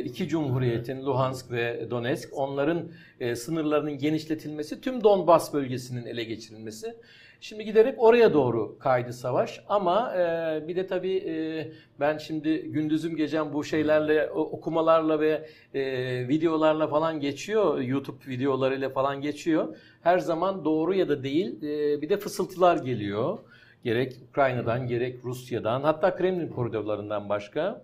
iki 0.05 0.27
cumhuriyetin 0.27 1.05
Luhansk 1.05 1.51
ve 1.51 1.87
Donetsk, 1.91 2.29
onların 2.33 2.91
e, 3.19 3.35
sınırlarının 3.35 3.97
genişletilmesi, 3.97 4.81
tüm 4.81 5.03
Donbas 5.03 5.53
bölgesinin 5.53 6.05
ele 6.05 6.23
geçirilmesi. 6.23 6.95
Şimdi 7.41 7.65
giderek 7.65 7.95
oraya 7.97 8.33
doğru 8.33 8.79
kaydı 8.79 9.13
savaş 9.13 9.63
ama 9.69 10.15
e, 10.17 10.67
bir 10.67 10.75
de 10.75 10.87
tabii 10.87 11.17
e, 11.17 11.67
ben 11.99 12.17
şimdi 12.17 12.61
gündüzüm 12.61 13.15
gecem 13.15 13.53
bu 13.53 13.63
şeylerle 13.63 14.29
okumalarla 14.29 15.19
ve 15.19 15.49
e, 15.73 15.81
videolarla 16.27 16.87
falan 16.87 17.19
geçiyor 17.19 17.79
YouTube 17.79 18.27
videolarıyla 18.27 18.89
falan 18.89 19.21
geçiyor. 19.21 19.77
Her 20.01 20.19
zaman 20.19 20.65
doğru 20.65 20.93
ya 20.93 21.09
da 21.09 21.23
değil 21.23 21.63
e, 21.63 22.01
bir 22.01 22.09
de 22.09 22.17
fısıltılar 22.17 22.77
geliyor. 22.77 23.39
Gerek 23.85 24.13
Ukrayna'dan 24.29 24.87
gerek 24.87 25.19
Rusya'dan 25.23 25.81
hatta 25.81 26.15
Kremlin 26.15 26.47
koridorlarından 26.47 27.29
başka 27.29 27.81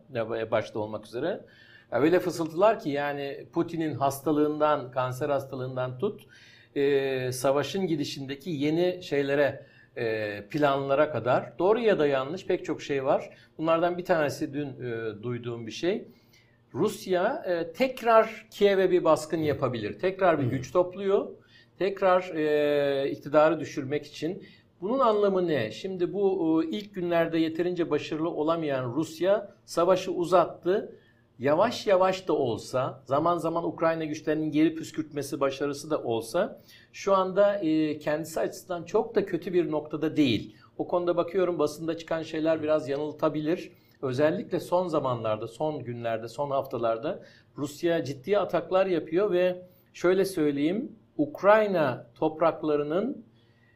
başta 0.52 0.80
olmak 0.80 1.06
üzere. 1.06 1.42
Öyle 1.92 2.20
fısıltılar 2.20 2.80
ki 2.80 2.90
yani 2.90 3.46
Putin'in 3.54 3.94
hastalığından, 3.94 4.92
kanser 4.92 5.30
hastalığından 5.30 5.98
tut 5.98 6.22
e, 6.76 7.32
savaşın 7.32 7.88
gidişindeki 7.88 8.50
yeni 8.50 9.04
şeylere, 9.04 9.66
e, 9.98 10.44
planlara 10.50 11.12
kadar 11.12 11.60
doğru 11.60 11.80
ya 11.80 12.00
da 12.00 12.08
yanlış 12.08 12.46
pek 12.46 12.66
çok 12.66 12.82
şey 12.82 13.06
var. 13.06 13.30
Bunlardan 13.58 13.98
bir 13.98 14.06
tanesi 14.06 14.54
dün 14.54 14.68
e, 14.68 15.24
duyduğum 15.24 15.68
bir 15.68 15.72
şey. 15.72 16.08
Rusya 16.74 17.44
e, 17.48 17.72
tekrar 17.72 18.48
Kiev'e 18.52 18.92
bir 18.92 19.04
baskın 19.04 19.40
yapabilir. 19.40 20.00
Tekrar 20.00 20.40
bir 20.40 20.46
güç 20.46 20.72
topluyor. 20.72 21.28
Tekrar 21.80 22.36
e, 22.36 23.10
iktidarı 23.10 23.60
düşürmek 23.60 24.06
için. 24.06 24.44
Bunun 24.82 25.00
anlamı 25.00 25.48
ne? 25.48 25.72
Şimdi 25.72 26.14
bu 26.14 26.64
e, 26.64 26.68
ilk 26.68 26.96
günlerde 26.96 27.38
yeterince 27.38 27.90
başarılı 27.90 28.30
olamayan 28.30 28.94
Rusya 28.94 29.52
savaşı 29.66 30.12
uzattı 30.12 30.96
yavaş 31.40 31.88
yavaş 31.88 32.28
da 32.28 32.34
olsa, 32.34 33.02
zaman 33.06 33.38
zaman 33.38 33.64
Ukrayna 33.64 34.06
güçlerinin 34.06 34.52
geri 34.52 34.76
püskürtmesi 34.76 35.40
başarısı 35.40 35.90
da 35.90 36.04
olsa 36.04 36.62
şu 36.94 37.16
anda 37.16 37.58
e, 37.58 38.00
kendisi 38.00 38.40
açısından 38.40 38.84
çok 38.84 39.16
da 39.16 39.26
kötü 39.26 39.54
bir 39.54 39.72
noktada 39.72 40.16
değil. 40.16 40.56
O 40.78 40.88
konuda 40.88 41.18
bakıyorum 41.18 41.60
basında 41.60 41.98
çıkan 41.98 42.24
şeyler 42.24 42.64
biraz 42.64 42.90
yanıltabilir. 42.90 43.72
Özellikle 44.02 44.60
son 44.60 44.88
zamanlarda, 44.88 45.48
son 45.48 45.84
günlerde, 45.84 46.28
son 46.28 46.52
haftalarda 46.52 47.24
Rusya 47.58 48.04
ciddi 48.04 48.40
ataklar 48.40 48.86
yapıyor 48.86 49.32
ve 49.32 49.62
şöyle 49.94 50.26
söyleyeyim, 50.26 50.96
Ukrayna 51.18 52.08
topraklarının 52.16 53.26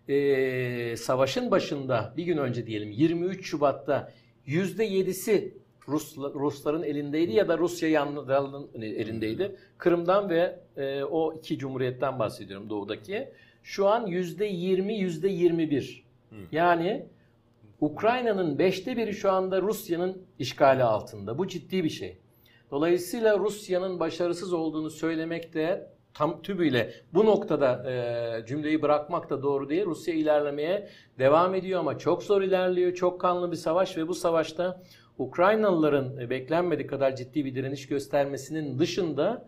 e, 0.09 0.97
savaşın 0.97 1.51
başında 1.51 2.13
bir 2.17 2.23
gün 2.23 2.37
önce 2.37 2.67
diyelim 2.67 2.91
23 2.91 3.45
Şubat'ta 3.45 4.11
%7'si 4.47 5.53
Rus, 5.87 6.17
Rusların 6.17 6.83
elindeydi 6.83 7.31
ya 7.31 7.47
da 7.47 7.57
Rusya 7.57 7.89
yanlıların 7.89 8.67
elindeydi. 8.73 9.55
Kırım'dan 9.77 10.29
ve 10.29 10.59
e, 10.77 11.03
o 11.03 11.33
iki 11.33 11.57
cumhuriyetten 11.57 12.19
bahsediyorum 12.19 12.69
doğudaki. 12.69 13.29
Şu 13.63 13.87
an 13.87 14.07
yüzde 14.07 14.45
yirmi, 14.45 14.97
yüzde 14.97 15.27
yirmi 15.27 15.69
bir. 15.71 16.05
Yani 16.51 17.05
Ukrayna'nın 17.81 18.59
beşte 18.59 18.97
biri 18.97 19.13
şu 19.13 19.31
anda 19.31 19.61
Rusya'nın 19.61 20.21
işgali 20.39 20.83
altında. 20.83 21.37
Bu 21.37 21.47
ciddi 21.47 21.83
bir 21.83 21.89
şey. 21.89 22.17
Dolayısıyla 22.71 23.39
Rusya'nın 23.39 23.99
başarısız 23.99 24.53
olduğunu 24.53 24.89
söylemek 24.89 25.53
de 25.53 25.94
tam 26.15 26.41
tübüyle 26.41 26.93
bu 27.13 27.25
noktada 27.25 27.91
e, 27.91 28.45
cümleyi 28.45 28.81
bırakmak 28.81 29.29
da 29.29 29.43
doğru 29.43 29.69
değil. 29.69 29.85
Rusya 29.85 30.13
ilerlemeye 30.13 30.89
devam 31.19 31.55
ediyor 31.55 31.79
ama 31.79 31.97
çok 31.97 32.23
zor 32.23 32.41
ilerliyor. 32.41 32.93
Çok 32.93 33.21
kanlı 33.21 33.51
bir 33.51 33.57
savaş 33.57 33.97
ve 33.97 34.07
bu 34.07 34.13
savaşta 34.13 34.81
Ukraynalıların 35.17 36.17
e, 36.17 36.29
beklenmedik 36.29 36.89
kadar 36.89 37.15
ciddi 37.15 37.45
bir 37.45 37.55
direniş 37.55 37.87
göstermesinin 37.87 38.79
dışında 38.79 39.47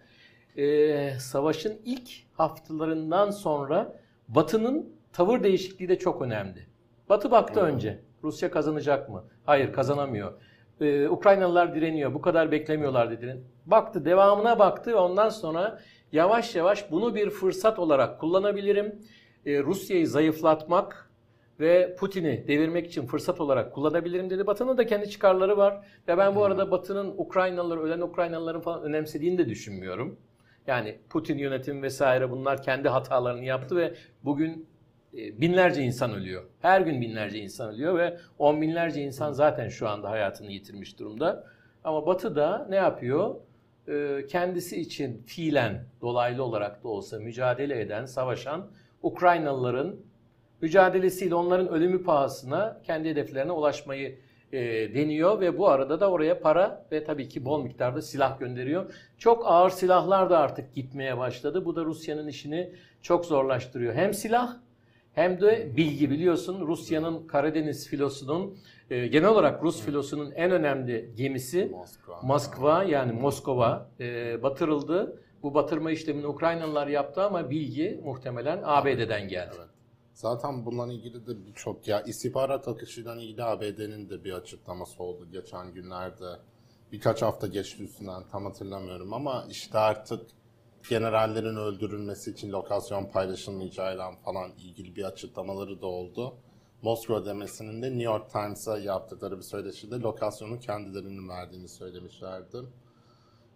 e, 0.58 1.20
savaşın 1.20 1.82
ilk 1.86 2.10
haftalarından 2.34 3.32
sonra 3.32 4.00
Batı'nın 4.28 4.90
tavır 5.14 5.44
değişikliği 5.44 5.90
de 5.90 6.00
çok 6.00 6.22
önemli. 6.22 6.68
Batı 7.10 7.32
baktı 7.32 7.62
hmm. 7.62 7.68
önce. 7.68 8.00
Rusya 8.24 8.52
kazanacak 8.52 9.10
mı? 9.10 9.24
Hayır 9.46 9.74
kazanamıyor. 9.74 10.34
Ee, 10.82 11.08
Ukraynalılar 11.08 11.76
direniyor. 11.76 12.14
Bu 12.14 12.22
kadar 12.22 12.52
beklemiyorlar 12.52 13.12
dedi. 13.12 13.44
Baktı 13.66 14.06
devamına 14.06 14.60
baktı 14.60 15.00
ondan 15.00 15.30
sonra 15.30 15.80
yavaş 16.12 16.56
yavaş 16.56 16.92
bunu 16.92 17.16
bir 17.16 17.30
fırsat 17.30 17.80
olarak 17.80 18.20
kullanabilirim. 18.20 19.02
Ee, 19.46 19.64
Rusya'yı 19.64 20.08
zayıflatmak, 20.08 21.08
ve 21.60 21.96
Putin'i 21.96 22.48
devirmek 22.48 22.88
için 22.88 23.06
fırsat 23.06 23.42
olarak 23.42 23.74
kullanabilirim 23.74 24.30
dedi. 24.30 24.48
Batı'nın 24.48 24.78
da 24.78 24.86
kendi 24.86 25.10
çıkarları 25.10 25.58
var. 25.58 25.86
Ve 26.08 26.18
ben 26.18 26.36
bu 26.36 26.44
arada 26.44 26.72
Batı'nın 26.72 27.14
Ukraynalıları, 27.18 27.82
ölen 27.82 28.02
Ukraynalıların 28.02 28.62
falan 28.62 28.84
önemsediğini 28.84 29.38
de 29.38 29.50
düşünmüyorum. 29.50 30.20
Yani 30.68 31.00
Putin 31.10 31.38
yönetimi 31.38 31.82
vesaire 31.82 32.32
bunlar 32.32 32.64
kendi 32.64 32.90
hatalarını 32.90 33.44
yaptı 33.44 33.76
ve 33.76 33.94
bugün 34.24 34.68
e, 35.18 35.42
binlerce 35.42 35.82
insan 35.82 36.14
ölüyor. 36.14 36.44
Her 36.62 36.82
gün 36.82 37.02
binlerce 37.02 37.40
insan 37.40 37.74
ölüyor 37.74 37.98
ve 37.98 38.18
on 38.40 38.62
binlerce 38.62 39.02
insan 39.02 39.32
zaten 39.32 39.70
şu 39.70 39.90
anda 39.90 40.10
hayatını 40.10 40.52
yitirmiş 40.52 41.00
durumda. 41.00 41.48
Ama 41.84 42.06
Batı 42.06 42.36
da 42.36 42.68
ne 42.70 42.76
yapıyor? 42.76 43.36
E, 43.88 44.25
kendisi 44.27 44.82
için 44.82 45.24
fiilen 45.25 45.86
dolaylı 46.01 46.44
olarak 46.44 46.84
da 46.84 46.88
olsa 46.88 47.20
mücadele 47.20 47.82
eden, 47.82 48.06
savaşan 48.06 48.72
Ukraynalıların 49.01 49.96
mücadelesiyle 50.62 51.36
onların 51.36 51.67
ölümü 51.67 52.03
pahasına 52.03 52.82
kendi 52.84 53.10
hedeflerine 53.10 53.51
ulaşmayı 53.51 54.20
e, 54.51 54.60
deniyor 54.94 55.39
ve 55.39 55.58
bu 55.58 55.67
arada 55.67 56.00
da 56.00 56.12
oraya 56.12 56.39
para 56.39 56.86
ve 56.91 57.03
tabii 57.03 57.29
ki 57.29 57.46
bol 57.46 57.63
miktarda 57.63 58.01
silah 58.01 58.39
gönderiyor. 58.39 58.94
Çok 59.17 59.44
ağır 59.46 59.70
silahlar 59.70 60.29
da 60.29 60.39
artık 60.39 60.74
gitmeye 60.74 61.17
başladı. 61.17 61.65
Bu 61.65 61.75
da 61.75 61.86
Rusya'nın 61.86 62.27
işini 62.27 62.72
çok 63.01 63.25
zorlaştırıyor. 63.25 63.94
Hem 63.94 64.13
silah 64.13 64.58
hem 65.13 65.41
de 65.41 65.72
bilgi 65.77 66.10
biliyorsun 66.10 66.67
Rusya'nın 66.67 67.27
Karadeniz 67.27 67.88
filosunun 67.88 68.58
e, 68.91 69.08
genel 69.08 69.29
olarak 69.29 69.63
Rus 69.63 69.82
filosunun 69.82 70.32
en 70.32 70.51
önemli 70.51 71.13
gemisi 71.15 71.65
Moskva, 71.65 72.22
Moskva 72.22 72.84
yani 72.84 73.12
Moskova 73.12 73.89
e, 74.00 74.44
batırıldı. 74.44 75.22
Bu 75.44 75.53
batırma 75.53 75.91
işlemini 75.91 76.27
Ukraynalılar 76.27 76.88
yaptı 76.88 77.24
ama 77.24 77.50
bilgi 77.50 78.01
muhtemelen 78.03 78.62
ABD'den 78.63 79.27
geldi. 79.27 79.56
Evet. 79.58 79.70
Zaten 80.13 80.65
bununla 80.65 80.94
ilgili 80.94 81.27
de 81.27 81.46
birçok 81.46 81.88
ya 81.88 82.01
istihbarat 82.01 82.67
akışıyla 82.67 83.15
ilgili 83.15 83.44
ABD'nin 83.44 84.10
de 84.10 84.24
bir 84.24 84.34
açıklaması 84.34 85.03
oldu 85.03 85.27
geçen 85.32 85.74
günlerde. 85.74 86.25
Birkaç 86.91 87.22
hafta 87.22 87.48
geçti 87.48 87.84
üstünden 87.84 88.24
tam 88.32 88.46
hatırlamıyorum 88.46 89.13
ama 89.13 89.46
işte 89.50 89.77
artık 89.77 90.22
generallerin 90.89 91.56
öldürülmesi 91.56 92.32
için 92.32 92.51
lokasyon 92.51 93.06
paylaşılmayacağıyla 93.06 94.12
falan 94.25 94.51
ilgili 94.51 94.96
bir 94.96 95.03
açıklamaları 95.03 95.82
da 95.82 95.88
oldu. 95.88 96.38
Moskova 96.88 97.25
demesinin 97.25 97.82
de 97.82 97.88
New 97.88 98.03
York 98.03 98.29
Times'a 98.29 98.77
yaptıkları 98.77 99.38
bir 99.38 99.44
söyleşide 99.44 99.96
lokasyonu 99.96 100.60
kendilerinin 100.60 101.29
verdiğini 101.29 101.67
söylemişlerdi. 101.67 102.58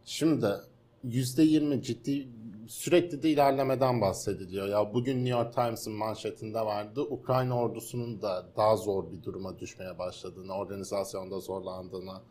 Şimdi 0.06 0.48
%20 1.06 1.82
ciddi 1.82 2.28
sürekli 2.68 3.24
de 3.24 3.30
ilerlemeden 3.30 4.02
bahsediliyor. 4.02 4.68
Ya 4.68 4.94
bugün 4.94 5.26
New 5.26 5.30
York 5.30 5.54
Times'ın 5.54 5.94
manşetinde 5.94 6.60
vardı. 6.60 7.02
Ukrayna 7.02 7.58
ordusunun 7.58 8.22
da 8.22 8.46
daha 8.58 8.76
zor 8.76 9.12
bir 9.12 9.24
duruma 9.24 9.60
düşmeye 9.60 10.00
başladığını, 10.00 10.54
organizasyonda 10.54 11.40
zorlandığını, 11.40 12.22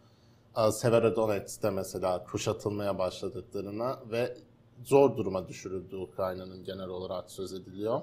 e, 0.56 0.72
Severodonetsk'te 0.72 1.70
mesela 1.70 2.24
kuşatılmaya 2.24 2.98
başladıklarını 2.98 3.96
ve 4.10 4.36
zor 4.84 5.16
duruma 5.16 5.48
düşürüldü 5.48 5.96
Ukrayna'nın 5.96 6.64
genel 6.64 6.88
olarak 6.88 7.30
söz 7.30 7.52
ediliyor. 7.52 8.00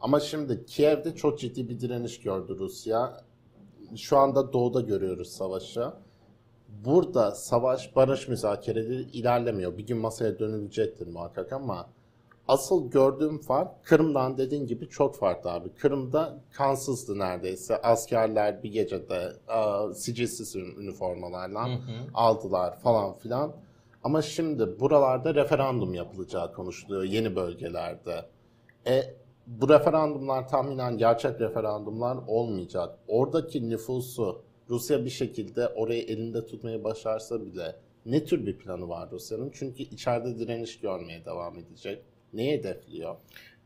Ama 0.00 0.20
şimdi 0.20 0.66
Kiev'de 0.66 1.14
çok 1.14 1.38
ciddi 1.38 1.68
bir 1.68 1.80
direniş 1.80 2.20
gördü 2.20 2.56
Rusya. 2.58 3.20
Şu 3.96 4.18
anda 4.18 4.52
doğuda 4.52 4.80
görüyoruz 4.80 5.28
savaşı. 5.28 5.92
Burada 6.84 7.30
savaş, 7.32 7.96
barış 7.96 8.28
müzakereleri 8.28 9.02
ilerlemiyor. 9.02 9.78
Bir 9.78 9.86
gün 9.86 9.98
masaya 9.98 10.38
dönülecektir 10.38 11.06
muhakkak 11.06 11.52
ama 11.52 11.88
asıl 12.48 12.90
gördüğüm 12.90 13.38
fark 13.38 13.84
Kırım'dan 13.84 14.38
dediğin 14.38 14.66
gibi 14.66 14.88
çok 14.88 15.16
farklı 15.16 15.50
abi. 15.50 15.68
Kırım'da 15.68 16.40
kansızdı 16.52 17.18
neredeyse. 17.18 17.82
Askerler 17.82 18.62
bir 18.62 18.72
gecede 18.72 19.32
e, 19.48 19.94
sicilsiz 19.94 20.56
üniformalarla 20.56 21.68
Hı 21.68 21.72
hı. 21.72 22.06
aldılar 22.14 22.78
falan 22.80 23.12
filan. 23.12 23.52
Ama 24.04 24.22
şimdi 24.22 24.80
buralarda 24.80 25.34
referandum 25.34 25.94
yapılacağı 25.94 26.52
konuşuluyor 26.52 27.02
yeni 27.04 27.36
bölgelerde. 27.36 28.24
E, 28.86 29.14
bu 29.48 29.68
referandumlar 29.68 30.48
tahminen 30.48 30.98
gerçek 30.98 31.40
referandumlar 31.40 32.18
olmayacak. 32.26 32.98
Oradaki 33.08 33.70
nüfusu 33.70 34.42
Rusya 34.70 35.04
bir 35.04 35.10
şekilde 35.10 35.68
orayı 35.68 36.02
elinde 36.02 36.46
tutmayı 36.46 36.84
başarsa 36.84 37.46
bile 37.46 37.76
ne 38.06 38.24
tür 38.24 38.46
bir 38.46 38.58
planı 38.58 38.88
var 38.88 39.10
Rusya'nın? 39.10 39.50
Çünkü 39.54 39.82
içeride 39.82 40.38
direniş 40.38 40.80
görmeye 40.80 41.24
devam 41.24 41.58
edecek. 41.58 42.02
Neyi 42.32 42.58
hedefliyor? 42.58 43.16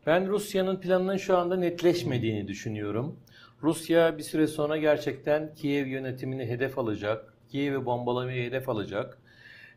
Ben 0.07 0.29
Rusya'nın 0.29 0.77
planının 0.77 1.17
şu 1.17 1.37
anda 1.37 1.57
netleşmediğini 1.57 2.49
düşünüyorum. 2.49 3.17
Rusya 3.62 4.19
bir 4.19 4.23
süre 4.23 4.47
sonra 4.47 4.77
gerçekten 4.77 5.55
Kiev 5.55 5.87
yönetimini 5.87 6.47
hedef 6.47 6.79
alacak. 6.79 7.35
Kiev'i 7.49 7.87
bombalamayı 7.87 8.49
hedef 8.49 8.69
alacak. 8.69 9.19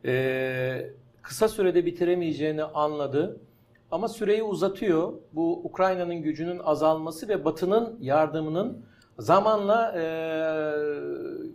Ee, 0.06 0.90
kısa 1.22 1.48
sürede 1.48 1.86
bitiremeyeceğini 1.86 2.64
anladı. 2.64 3.40
Ama 3.92 4.08
süreyi 4.08 4.44
uzatıyor. 4.44 5.14
Bu 5.34 5.62
Ukrayna'nın 5.64 6.16
gücünün 6.16 6.60
azalması 6.60 7.28
ve 7.30 7.46
Batı'nın 7.46 7.98
yardımının 8.02 8.86
zamanla 9.20 9.94
e, 9.98 10.04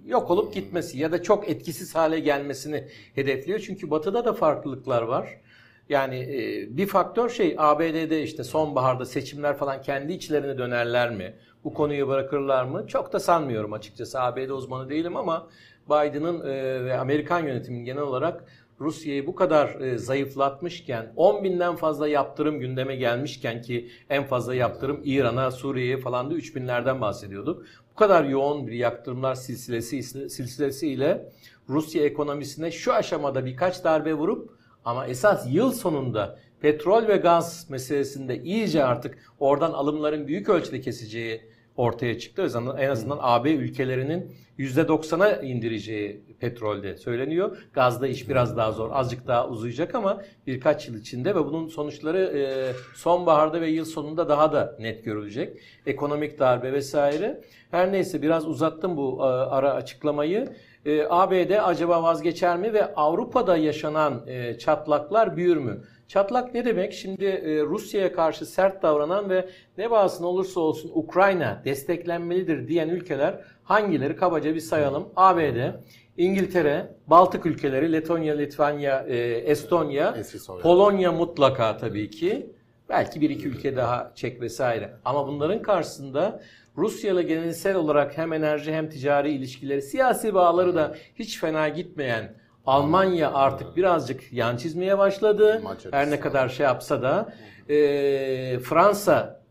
yok 0.07 0.31
olup 0.31 0.55
gitmesi 0.55 0.99
ya 0.99 1.13
da 1.13 1.23
çok 1.23 1.49
etkisiz 1.49 1.95
hale 1.95 2.21
gelmesini 2.21 2.89
hedefliyor. 3.15 3.59
Çünkü 3.59 3.91
Batı'da 3.91 4.25
da 4.25 4.33
farklılıklar 4.33 5.03
var. 5.03 5.41
Yani 5.89 6.17
e, 6.17 6.77
bir 6.77 6.87
faktör 6.87 7.29
şey 7.29 7.55
ABD'de 7.59 8.23
işte 8.23 8.45
sonbaharda 8.45 9.05
seçimler 9.05 9.57
falan 9.57 9.83
kendi 9.83 10.13
içlerine 10.13 10.59
dönerler 10.59 11.11
mi? 11.11 11.35
Bu 11.65 11.75
konuyu 11.75 12.09
bırakırlar 12.09 12.65
mı? 12.65 12.87
Çok 12.87 13.13
da 13.13 13.21
sanmıyorum 13.21 13.73
açıkçası. 13.73 14.21
ABD 14.21 14.49
uzmanı 14.49 14.89
değilim 14.89 15.17
ama 15.17 15.49
Biden'ın 15.87 16.41
e, 16.41 16.85
ve 16.85 16.99
Amerikan 16.99 17.41
yönetiminin 17.47 17.85
genel 17.85 18.03
olarak 18.03 18.45
Rusya'yı 18.81 19.27
bu 19.27 19.35
kadar 19.35 19.81
e, 19.81 19.99
zayıflatmışken 19.99 21.13
10 21.17 21.45
binden 21.45 21.77
fazla 21.77 22.09
yaptırım 22.09 22.61
gündeme 22.61 22.97
gelmişken 22.97 23.63
ki 23.63 23.91
en 24.11 24.25
fazla 24.25 24.55
yaptırım 24.55 25.01
İran'a, 25.05 25.51
Suriye'ye 25.51 25.99
falan 25.99 26.31
da 26.31 26.35
3 26.35 26.57
binlerden 26.57 27.01
bahsediyorduk. 27.01 27.65
Bu 27.93 27.95
kadar 27.95 28.25
yoğun 28.25 28.67
bir 28.67 28.73
yaptırımlar 28.73 29.35
silsilesi 29.35 30.03
silsilesiyle 30.31 31.33
Rusya 31.69 32.05
ekonomisine 32.05 32.71
şu 32.71 32.93
aşamada 32.93 33.47
birkaç 33.47 33.85
darbe 33.85 34.15
vurup 34.15 34.51
ama 34.85 35.07
esas 35.07 35.47
yıl 35.51 35.73
sonunda 35.73 36.39
petrol 36.61 37.09
ve 37.09 37.17
gaz 37.17 37.71
meselesinde 37.71 38.43
iyice 38.43 38.85
artık 38.85 39.19
oradan 39.41 39.73
alımların 39.73 40.27
büyük 40.27 40.49
ölçüde 40.49 40.81
keseceği 40.81 41.43
ortaya 41.77 42.19
çıktı. 42.19 42.49
En 42.79 42.91
azından 42.91 43.19
AB 43.21 43.51
ülkelerinin 43.51 44.33
%90'a 44.59 45.43
indireceği 45.43 46.23
petrolde 46.41 46.97
söyleniyor. 46.97 47.59
Gazda 47.73 48.09
iş 48.09 48.29
biraz 48.29 48.57
daha 48.57 48.73
zor. 48.73 48.91
Azıcık 48.93 49.27
daha 49.27 49.49
uzayacak 49.49 49.95
ama 49.95 50.23
birkaç 50.47 50.89
yıl 50.89 50.97
içinde 50.97 51.35
ve 51.35 51.45
bunun 51.45 51.69
sonuçları 51.69 52.19
e, 52.19 52.73
sonbaharda 52.95 53.61
ve 53.61 53.71
yıl 53.71 53.85
sonunda 53.85 54.29
daha 54.29 54.53
da 54.53 54.77
net 54.81 55.05
görülecek. 55.05 55.59
Ekonomik 55.87 56.39
darbe 56.39 56.73
vesaire. 56.73 57.41
Her 57.71 57.93
neyse 57.93 58.23
biraz 58.23 58.49
uzattım 58.49 58.97
bu 58.97 59.19
e, 59.21 59.25
ara 59.25 59.75
açıklamayı. 59.75 60.49
E, 60.87 61.07
ABD 61.11 61.51
acaba 61.65 62.03
vazgeçer 62.03 62.57
mi 62.57 62.73
ve 62.73 62.95
Avrupa'da 62.95 63.57
yaşanan 63.57 64.27
çatlaklar 64.59 65.37
büyür 65.37 65.57
mü? 65.57 65.83
Çatlak 66.09 66.55
ne 66.55 66.65
demek? 66.65 66.93
Şimdi 66.93 67.25
e, 67.25 67.63
Rusya'ya 67.63 68.13
karşı 68.13 68.47
sert 68.47 68.83
davranan 68.83 69.31
ve 69.31 69.49
ne 69.79 69.91
bağısına 69.91 70.27
olursa 70.27 70.61
olsun 70.61 70.91
Ukrayna 70.95 71.63
desteklenmelidir 71.65 72.69
diyen 72.69 72.89
ülkeler 72.89 73.45
hangileri? 73.63 74.17
Kabaca 74.17 74.55
bir 74.55 74.61
sayalım. 74.61 75.09
ABD, 75.17 75.73
İngiltere, 76.17 76.95
Baltık 77.07 77.47
ülkeleri, 77.47 77.93
Letonya, 77.93 78.35
Litvanya, 78.35 79.05
e, 79.09 79.17
Estonya, 79.19 80.17
Polonya 80.63 81.13
mutlaka 81.13 81.77
tabii 81.77 82.11
ki. 82.11 82.53
Belki 82.89 83.21
bir 83.21 83.31
iki 83.31 83.49
ülke 83.49 83.77
daha 83.77 84.13
Çek 84.15 84.41
vesaire. 84.41 84.93
Ama 85.05 85.27
bunların 85.29 85.63
karşısında 85.63 86.43
Rusya 86.77 87.13
ile 87.13 87.23
geleneksel 87.23 87.77
olarak 87.77 88.19
hem 88.19 88.33
enerji 88.33 88.73
hem 88.73 88.91
ticari 88.91 89.31
ilişkileri, 89.33 89.83
siyasi 89.83 90.35
bağları 90.35 90.75
da 90.75 90.95
hiç 91.15 91.41
fena 91.41 91.69
gitmeyen 91.69 92.41
Almanya 92.67 93.33
artık 93.33 93.77
birazcık 93.77 94.33
yan 94.33 94.57
çizmeye 94.57 94.99
başladı. 94.99 95.61
Macaristan. 95.65 95.93
Her 95.93 96.11
ne 96.11 96.21
kadar 96.21 96.49
şey 96.49 96.65
yapsa 96.65 97.03
da. 97.03 97.33
E, 97.69 98.59
Fransa 98.59 99.43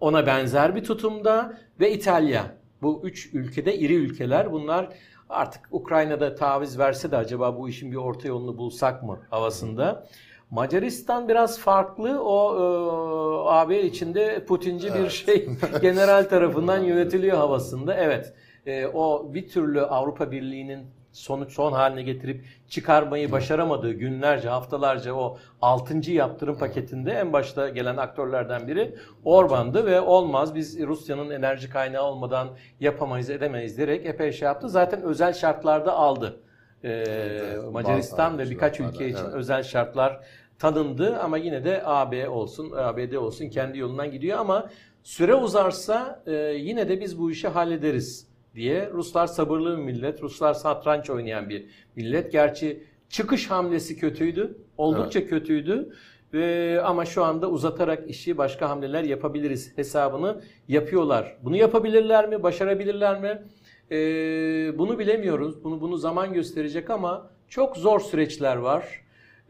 ona 0.00 0.26
benzer 0.26 0.76
bir 0.76 0.84
tutumda 0.84 1.58
ve 1.80 1.92
İtalya. 1.92 2.56
Bu 2.82 3.00
üç 3.04 3.30
ülkede 3.34 3.78
iri 3.78 3.94
ülkeler. 3.94 4.52
Bunlar 4.52 4.88
artık 5.28 5.68
Ukrayna'da 5.70 6.34
taviz 6.34 6.78
verse 6.78 7.10
de 7.10 7.16
acaba 7.16 7.58
bu 7.58 7.68
işin 7.68 7.92
bir 7.92 7.96
orta 7.96 8.28
yolunu 8.28 8.58
bulsak 8.58 9.02
mı 9.02 9.18
havasında. 9.30 10.06
Macaristan 10.50 11.28
biraz 11.28 11.58
farklı. 11.58 12.22
O 12.22 12.54
e, 12.54 13.50
AB 13.50 13.82
içinde 13.82 14.44
Putinci 14.44 14.88
evet. 14.88 15.04
bir 15.04 15.10
şey 15.10 15.48
general 15.82 16.24
tarafından 16.24 16.78
yönetiliyor 16.78 17.36
havasında. 17.36 17.94
Evet. 17.94 18.34
E, 18.66 18.86
o 18.86 19.34
bir 19.34 19.48
türlü 19.48 19.80
Avrupa 19.80 20.30
Birliği'nin 20.30 20.86
sonuç 21.12 21.52
son 21.52 21.72
haline 21.72 22.02
getirip 22.02 22.44
çıkarmayı 22.68 23.32
başaramadığı 23.32 23.92
günlerce, 23.92 24.48
haftalarca 24.48 25.14
o 25.14 25.38
6. 25.62 26.10
yaptırım 26.10 26.58
paketinde 26.58 27.12
en 27.12 27.32
başta 27.32 27.68
gelen 27.68 27.96
aktörlerden 27.96 28.68
biri 28.68 28.94
Orban'dı 29.24 29.86
ve 29.86 30.00
olmaz 30.00 30.54
biz 30.54 30.80
Rusya'nın 30.80 31.30
enerji 31.30 31.70
kaynağı 31.70 32.02
olmadan 32.02 32.48
yapamayız 32.80 33.30
edemeyiz 33.30 33.76
diyerek 33.76 34.06
epey 34.06 34.32
şey 34.32 34.46
yaptı. 34.46 34.68
Zaten 34.68 35.02
özel 35.02 35.32
şartlarda 35.32 35.92
aldı. 35.92 36.40
Ee, 36.84 37.56
Macaristan 37.72 38.38
ve 38.38 38.50
birkaç 38.50 38.80
ülke 38.80 39.08
için 39.08 39.24
evet. 39.24 39.34
özel 39.34 39.62
şartlar 39.62 40.20
tanındı 40.58 41.18
ama 41.18 41.38
yine 41.38 41.64
de 41.64 41.82
AB 41.84 42.28
olsun, 42.28 42.72
ABD 42.76 43.12
olsun 43.12 43.48
kendi 43.48 43.78
yolundan 43.78 44.10
gidiyor 44.10 44.38
ama 44.38 44.70
süre 45.02 45.34
uzarsa 45.34 46.22
e, 46.26 46.32
yine 46.56 46.88
de 46.88 47.00
biz 47.00 47.18
bu 47.18 47.30
işi 47.30 47.48
hallederiz 47.48 48.28
diye. 48.54 48.90
Ruslar 48.92 49.26
sabırlı 49.26 49.78
bir 49.78 49.82
millet. 49.82 50.22
Ruslar 50.22 50.54
satranç 50.54 51.10
oynayan 51.10 51.48
bir 51.48 51.66
millet. 51.96 52.32
Gerçi 52.32 52.84
çıkış 53.08 53.50
hamlesi 53.50 53.96
kötüydü. 53.96 54.58
Oldukça 54.78 55.20
evet. 55.20 55.30
kötüydü. 55.30 55.92
Ve 56.32 56.80
ama 56.82 57.04
şu 57.04 57.24
anda 57.24 57.50
uzatarak 57.50 58.10
işi 58.10 58.38
başka 58.38 58.70
hamleler 58.70 59.04
yapabiliriz 59.04 59.78
hesabını 59.78 60.40
yapıyorlar. 60.68 61.36
Bunu 61.42 61.56
yapabilirler 61.56 62.28
mi? 62.28 62.42
Başarabilirler 62.42 63.20
mi? 63.20 63.42
Ee, 63.90 64.78
bunu 64.78 64.98
bilemiyoruz. 64.98 65.64
Bunu 65.64 65.80
bunu 65.80 65.96
zaman 65.96 66.32
gösterecek 66.32 66.90
ama 66.90 67.30
çok 67.48 67.76
zor 67.76 68.00
süreçler 68.00 68.56
var. 68.56 68.84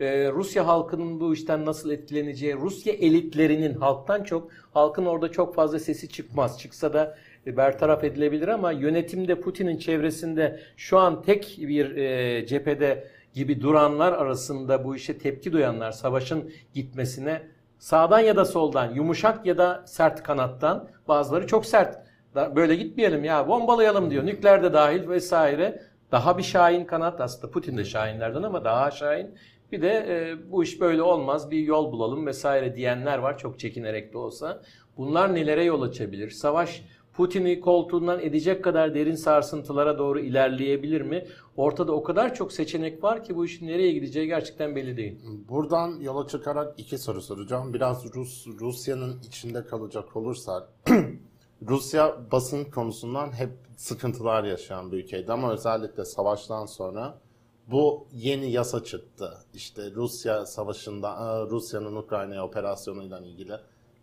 Ee, 0.01 0.31
Rusya 0.33 0.67
halkının 0.67 1.21
bu 1.21 1.35
işten 1.35 1.67
nasıl 1.67 1.91
etkileneceği, 1.91 2.55
Rusya 2.55 2.93
elitlerinin 2.93 3.75
halktan 3.75 4.23
çok, 4.23 4.51
halkın 4.73 5.07
orada 5.07 5.33
çok 5.33 5.55
fazla 5.55 5.79
sesi 5.79 6.09
çıkmaz. 6.09 6.61
Çıksa 6.61 6.93
da 6.93 7.19
e, 7.47 7.57
bertaraf 7.57 8.05
edilebilir 8.05 8.49
ama 8.49 8.73
yönetimde 8.73 9.41
Putin'in 9.41 9.79
çevresinde 9.79 10.61
şu 10.77 10.99
an 10.99 11.23
tek 11.23 11.59
bir 11.61 11.97
e, 11.97 12.47
cephede 12.47 13.09
gibi 13.35 13.61
duranlar 13.61 14.13
arasında 14.13 14.85
bu 14.85 14.97
işe 14.97 15.19
tepki 15.19 15.53
duyanlar 15.53 15.93
savaşın 15.93 16.53
gitmesine 16.75 17.43
sağdan 17.79 18.21
ya 18.21 18.37
da 18.37 18.45
soldan 18.45 18.95
yumuşak 18.95 19.47
ya 19.47 19.59
da 19.59 19.85
sert 19.87 20.23
kanattan 20.23 20.89
bazıları 21.09 21.47
çok 21.47 21.67
sert 21.67 22.10
böyle 22.35 22.77
gitmeyelim 22.77 23.25
ya 23.25 23.49
bombalayalım 23.49 24.11
diyor 24.11 24.27
nükleer 24.27 24.63
de 24.63 24.73
dahil 24.73 25.09
vesaire 25.09 25.83
daha 26.13 26.39
bir 26.39 26.43
şahin 26.43 26.85
kanat 26.85 27.21
aslında 27.21 27.53
Putin 27.53 27.77
de 27.77 27.85
şahinlerden 27.85 28.43
ama 28.43 28.65
daha 28.65 28.91
şahin 28.91 29.35
bir 29.73 29.83
de 29.83 29.89
e, 30.09 30.51
bu 30.53 30.63
iş 30.63 30.81
böyle 30.81 31.03
olmaz 31.03 31.51
bir 31.51 31.59
yol 31.59 31.93
bulalım 31.93 32.27
vesaire 32.27 32.77
diyenler 32.77 33.19
var 33.19 33.39
çok 33.39 33.59
çekinerek 33.59 34.13
de 34.13 34.19
olsa 34.19 34.63
bunlar 34.97 35.35
nelere 35.35 35.65
yol 35.65 35.83
açabilir 35.83 36.31
savaş 36.31 36.83
Putin'i 37.13 37.61
koltuğundan 37.61 38.21
edecek 38.21 38.65
kadar 38.65 38.95
derin 38.95 39.15
sarsıntılara 39.15 39.99
doğru 39.99 40.21
ilerleyebilir 40.21 41.01
mi? 41.01 41.27
Ortada 41.57 41.93
o 41.93 42.03
kadar 42.03 42.35
çok 42.35 42.53
seçenek 42.53 43.05
var 43.05 43.25
ki 43.25 43.37
bu 43.37 43.45
işin 43.45 43.67
nereye 43.67 43.93
gideceği 43.93 44.27
gerçekten 44.27 44.77
belli 44.77 44.97
değil. 44.97 45.19
Buradan 45.49 46.01
yola 46.01 46.29
çıkarak 46.29 46.75
iki 46.79 46.99
soru 46.99 47.23
soracağım. 47.23 47.75
Biraz 47.75 48.15
Rus 48.15 48.47
Rusya'nın 48.47 49.21
içinde 49.29 49.65
kalacak 49.65 50.17
olursak 50.17 50.69
Rusya 51.69 52.17
basın 52.33 52.65
konusundan 52.65 53.33
hep 53.33 53.51
sıkıntılar 53.77 54.45
yaşayan 54.45 54.93
bir 54.93 55.05
ülkeydi 55.05 55.33
ama 55.33 55.53
özellikle 55.53 56.05
savaştan 56.05 56.67
sonra 56.67 57.19
bu 57.67 58.07
yeni 58.13 58.51
yasa 58.51 58.85
çıktı. 58.85 59.39
İşte 59.55 59.91
Rusya 59.95 60.47
savaşında 60.47 61.09
e, 61.11 61.51
Rusya'nın 61.51 61.97
Ukrayna 61.97 62.45
operasyonuyla 62.45 63.21
ilgili 63.21 63.53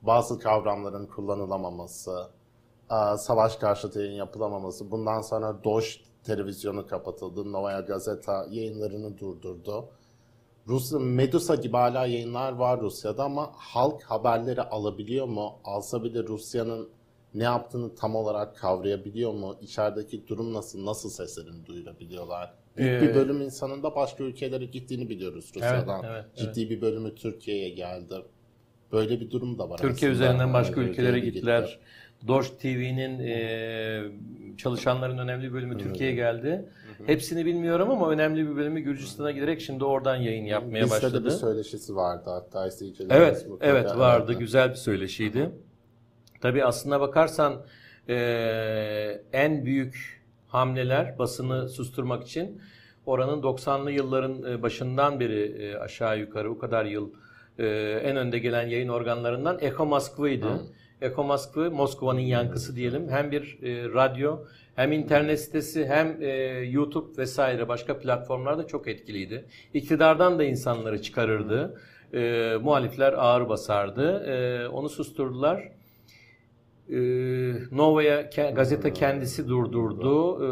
bazı 0.01 0.39
kavramların 0.39 1.05
kullanılamaması, 1.05 2.27
e, 2.91 3.17
savaş 3.17 3.55
karşıtı 3.55 3.99
yayın 3.99 4.15
yapılamaması. 4.15 4.91
Bundan 4.91 5.21
sonra 5.21 5.63
Doş 5.63 6.01
televizyonu 6.23 6.87
kapatıldı. 6.87 7.51
Novaya 7.51 7.79
Gazeta 7.79 8.45
yayınlarını 8.49 9.17
durdurdu. 9.17 9.89
Rusya 10.67 10.99
Medusa 10.99 11.55
gibi 11.55 11.77
hala 11.77 12.05
yayınlar 12.05 12.51
var 12.51 12.81
Rusya'da 12.81 13.23
ama 13.23 13.51
halk 13.55 14.03
haberleri 14.03 14.61
alabiliyor 14.61 15.27
mu? 15.27 15.59
Alsa 15.63 16.03
bile 16.03 16.23
Rusya'nın 16.23 16.89
ne 17.37 17.43
yaptığını 17.43 17.95
tam 17.95 18.15
olarak 18.15 18.57
kavrayabiliyor 18.57 19.33
mu? 19.33 19.57
İçerideki 19.61 20.27
durum 20.27 20.53
nasıl? 20.53 20.85
Nasıl 20.85 21.09
seslerini 21.09 21.65
duyurabiliyorlar? 21.65 22.53
Büyük 22.77 23.03
Ee, 23.03 23.07
bir 23.07 23.15
bölüm 23.15 23.41
insanın 23.41 23.83
da 23.83 23.95
başka 23.95 24.23
ülkelere 24.23 24.65
gittiğini 24.65 25.09
biliyoruz 25.09 25.51
Rusya'dan. 25.55 26.03
evet, 26.03 26.25
Ciddi 26.35 26.69
bir 26.69 26.81
bölümü 26.81 27.15
Türkiye'ye 27.15 27.69
geldi. 27.69 28.15
Böyle 28.91 29.19
bir 29.19 29.31
durum 29.31 29.59
da 29.59 29.69
var 29.69 29.77
Türkiye 29.77 30.11
aslında. 30.11 30.25
üzerinden 30.25 30.53
başka 30.53 30.81
ülkelere 30.81 31.19
gitti. 31.19 31.31
gittiler. 31.33 31.79
Doş 32.27 32.49
TV'nin 32.49 33.19
e, 33.19 34.03
çalışanların 34.57 35.17
önemli 35.17 35.47
bir 35.47 35.53
bölümü 35.53 35.77
Türkiye'ye 35.77 36.15
geldi. 36.15 36.69
Hepsini 37.05 37.45
bilmiyorum 37.45 37.91
ama 37.91 38.09
önemli 38.09 38.49
bir 38.49 38.55
bölümü 38.55 38.79
Gürcistan'a 38.79 39.31
giderek 39.31 39.61
şimdi 39.61 39.83
oradan 39.83 40.15
yayın 40.15 40.45
yapmaya 40.45 40.83
Listede 40.83 41.03
başladı. 41.03 41.25
bir 41.25 41.29
söyleşisi 41.29 41.95
vardı 41.95 42.29
hatta 42.29 42.67
izleyicilerimiz 42.67 43.17
Evet, 43.19 43.45
evet 43.61 43.97
vardı. 43.97 44.33
Güzel 44.33 44.69
bir 44.69 44.75
söyleşiydi. 44.75 45.49
Tabii 46.47 46.65
aslına 46.65 47.01
bakarsan 47.01 47.65
eee, 48.09 49.21
en 49.33 49.65
büyük 49.65 50.23
hamleler 50.47 51.19
basını 51.19 51.69
susturmak 51.69 52.23
için 52.23 52.61
oranın 53.05 53.41
90'lı 53.41 53.91
yılların 53.91 54.43
e, 54.43 54.61
başından 54.61 55.19
beri 55.19 55.41
e, 55.63 55.75
aşağı 55.75 56.19
yukarı 56.19 56.51
o 56.51 56.57
kadar 56.57 56.85
yıl 56.85 57.09
e, 57.59 57.65
en 58.03 58.17
önde 58.17 58.39
gelen 58.39 58.67
yayın 58.67 58.87
organlarından 58.87 59.57
Eko 59.61 59.85
Moskva'ydı. 59.85 60.47
Eko 61.01 61.23
Moskva, 61.23 61.69
Moskova'nın 61.69 62.19
yankısı 62.19 62.75
diyelim. 62.75 63.09
Hem 63.09 63.31
bir 63.31 63.59
e, 63.63 63.93
radyo, 63.93 64.39
hem 64.75 64.91
internet 64.91 65.39
sitesi, 65.39 65.85
hem 65.85 66.21
e, 66.21 66.27
YouTube 66.69 67.17
vesaire 67.17 67.67
başka 67.67 67.99
platformlarda 67.99 68.67
çok 68.67 68.87
etkiliydi. 68.87 69.45
İktidardan 69.73 70.39
da 70.39 70.43
insanları 70.43 71.01
çıkarırdı. 71.01 71.81
E, 72.13 72.53
muhalifler 72.61 73.13
ağır 73.13 73.49
basardı. 73.49 74.23
E, 74.25 74.67
onu 74.67 74.89
susturdular. 74.89 75.76
E, 76.89 76.97
Novaya 77.71 78.21
ke- 78.21 78.53
gazete 78.53 78.93
kendisi 78.93 79.47
durdurdu. 79.47 80.35
E, 80.37 80.47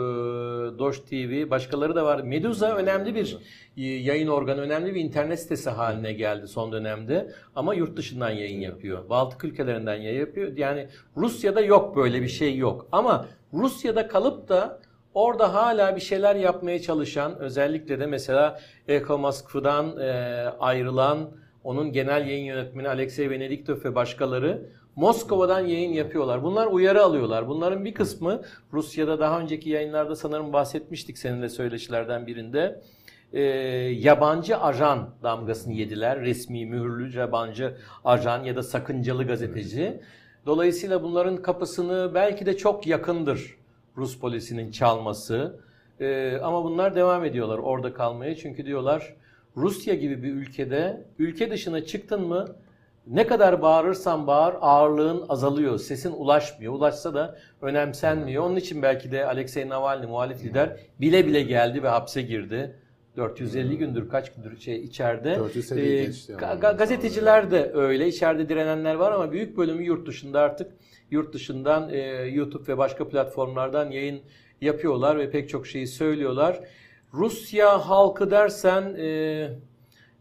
Doş 0.79 0.99
TV, 0.99 1.49
başkaları 1.49 1.95
da 1.95 2.05
var. 2.05 2.21
Medusa 2.21 2.75
önemli 2.75 3.15
bir 3.15 3.37
e, 3.77 3.81
yayın 3.83 4.27
organı, 4.27 4.61
önemli 4.61 4.95
bir 4.95 5.01
internet 5.01 5.39
sitesi 5.39 5.69
haline 5.69 6.13
geldi 6.13 6.47
son 6.47 6.71
dönemde. 6.71 7.31
Ama 7.55 7.73
yurt 7.73 7.97
dışından 7.97 8.29
yayın 8.29 8.59
yapıyor. 8.59 9.09
Baltık 9.09 9.43
ülkelerinden 9.43 9.95
yayın 9.95 10.19
yapıyor. 10.19 10.57
Yani 10.57 10.87
Rusya'da 11.17 11.61
yok 11.61 11.95
böyle 11.95 12.21
bir 12.21 12.27
şey 12.27 12.57
yok. 12.57 12.87
Ama 12.91 13.25
Rusya'da 13.53 14.07
kalıp 14.07 14.49
da 14.49 14.81
orada 15.13 15.53
hala 15.53 15.95
bir 15.95 16.01
şeyler 16.01 16.35
yapmaya 16.35 16.81
çalışan, 16.81 17.39
özellikle 17.39 17.99
de 17.99 18.05
mesela 18.05 18.59
Eko 18.87 19.17
Moskva'dan 19.17 19.99
e, 19.99 20.11
ayrılan 20.59 21.29
onun 21.63 21.91
genel 21.91 22.27
yayın 22.27 22.45
yönetmeni 22.45 22.87
Alexey 22.87 23.29
Venediktov 23.29 23.83
ve 23.83 23.95
başkaları 23.95 24.69
Moskova'dan 24.95 25.59
yayın 25.59 25.93
yapıyorlar. 25.93 26.43
Bunlar 26.43 26.67
uyarı 26.67 27.03
alıyorlar. 27.03 27.47
Bunların 27.47 27.85
bir 27.85 27.93
kısmı 27.93 28.41
Rusya'da 28.73 29.19
daha 29.19 29.39
önceki 29.39 29.69
yayınlarda 29.69 30.15
sanırım 30.15 30.53
bahsetmiştik 30.53 31.17
seninle 31.17 31.49
söyleşilerden 31.49 32.27
birinde. 32.27 32.81
Ee, 33.33 33.41
yabancı 33.99 34.57
ajan 34.57 35.09
damgasını 35.23 35.73
yediler. 35.73 36.21
Resmi, 36.21 36.65
mühürlü 36.65 37.17
yabancı 37.17 37.77
ajan 38.05 38.43
ya 38.43 38.55
da 38.55 38.63
sakıncalı 38.63 39.27
gazeteci. 39.27 40.01
Dolayısıyla 40.45 41.03
bunların 41.03 41.37
kapısını 41.37 42.11
belki 42.13 42.45
de 42.45 42.57
çok 42.57 42.87
yakındır 42.87 43.57
Rus 43.97 44.19
polisinin 44.19 44.71
çalması. 44.71 45.59
Ee, 45.99 46.37
ama 46.43 46.63
bunlar 46.63 46.95
devam 46.95 47.25
ediyorlar 47.25 47.57
orada 47.57 47.93
kalmaya. 47.93 48.35
Çünkü 48.35 48.65
diyorlar 48.65 49.15
Rusya 49.57 49.95
gibi 49.95 50.23
bir 50.23 50.33
ülkede 50.33 51.05
ülke 51.19 51.51
dışına 51.51 51.85
çıktın 51.85 52.27
mı 52.27 52.55
ne 53.07 53.27
kadar 53.27 53.61
bağırırsan 53.61 54.27
bağır 54.27 54.55
ağırlığın 54.61 55.25
azalıyor. 55.29 55.79
Sesin 55.79 56.11
ulaşmıyor. 56.11 56.73
Ulaşsa 56.73 57.13
da 57.13 57.37
önemsenmiyor. 57.61 58.43
Onun 58.43 58.55
için 58.55 58.81
belki 58.81 59.11
de 59.11 59.25
Alexei 59.25 59.69
Navalny 59.69 60.05
muhalif 60.05 60.43
lider 60.43 60.77
bile 61.01 61.27
bile 61.27 61.41
geldi 61.41 61.83
ve 61.83 61.87
hapse 61.87 62.21
girdi. 62.21 62.75
450 63.17 63.77
gündür 63.77 64.09
kaç 64.09 64.33
gündür 64.33 64.57
şey 64.59 64.83
içeride. 64.83 65.35
450 65.39 65.81
Ee, 65.81 66.03
geçti 66.05 66.33
ga- 66.33 66.77
gazeteciler 66.77 67.51
de 67.51 67.71
öyle. 67.73 68.07
İçeride 68.07 68.49
direnenler 68.49 68.95
var 68.95 69.11
ama 69.11 69.31
büyük 69.31 69.57
bölümü 69.57 69.83
yurt 69.83 70.07
dışında 70.07 70.39
artık. 70.41 70.71
Yurt 71.11 71.33
dışından 71.33 71.89
e, 71.89 71.97
YouTube 72.27 72.67
ve 72.73 72.77
başka 72.77 73.07
platformlardan 73.07 73.91
yayın 73.91 74.21
yapıyorlar 74.61 75.17
ve 75.17 75.29
pek 75.31 75.49
çok 75.49 75.67
şeyi 75.67 75.87
söylüyorlar. 75.87 76.59
Rusya 77.13 77.89
halkı 77.89 78.31
dersen 78.31 78.95
e, 78.99 79.47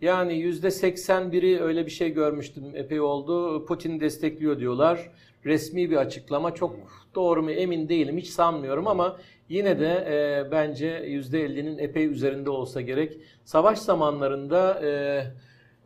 yani 0.05 0.35
yüzde 0.35 0.67
81'i 0.67 1.61
öyle 1.61 1.87
bir 1.87 1.91
şey 1.91 2.11
görmüştüm 2.11 2.65
epey 2.75 3.01
oldu. 3.01 3.67
Putin 3.67 4.01
destekliyor 4.01 4.59
diyorlar. 4.59 5.11
Resmi 5.45 5.91
bir 5.91 5.97
açıklama 5.97 6.55
çok 6.55 6.77
doğru 7.15 7.43
mu 7.43 7.51
emin 7.51 7.89
değilim 7.89 8.19
hiç 8.19 8.29
sanmıyorum 8.29 8.87
ama 8.87 9.17
yine 9.49 9.81
de 9.81 9.91
e, 10.09 10.51
bence 10.51 11.05
yüzde 11.07 11.47
50'nin 11.47 11.79
epey 11.79 12.07
üzerinde 12.07 12.51
olsa 12.51 12.81
gerek. 12.81 13.19
Savaş 13.45 13.79
zamanlarında 13.79 14.81
e, 14.85 15.23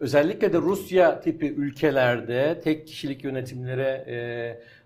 özellikle 0.01 0.53
de 0.53 0.59
Rusya 0.59 1.21
tipi 1.21 1.47
ülkelerde 1.47 2.61
tek 2.65 2.87
kişilik 2.87 3.25
yönetimlere, 3.25 4.05
e, 4.09 4.17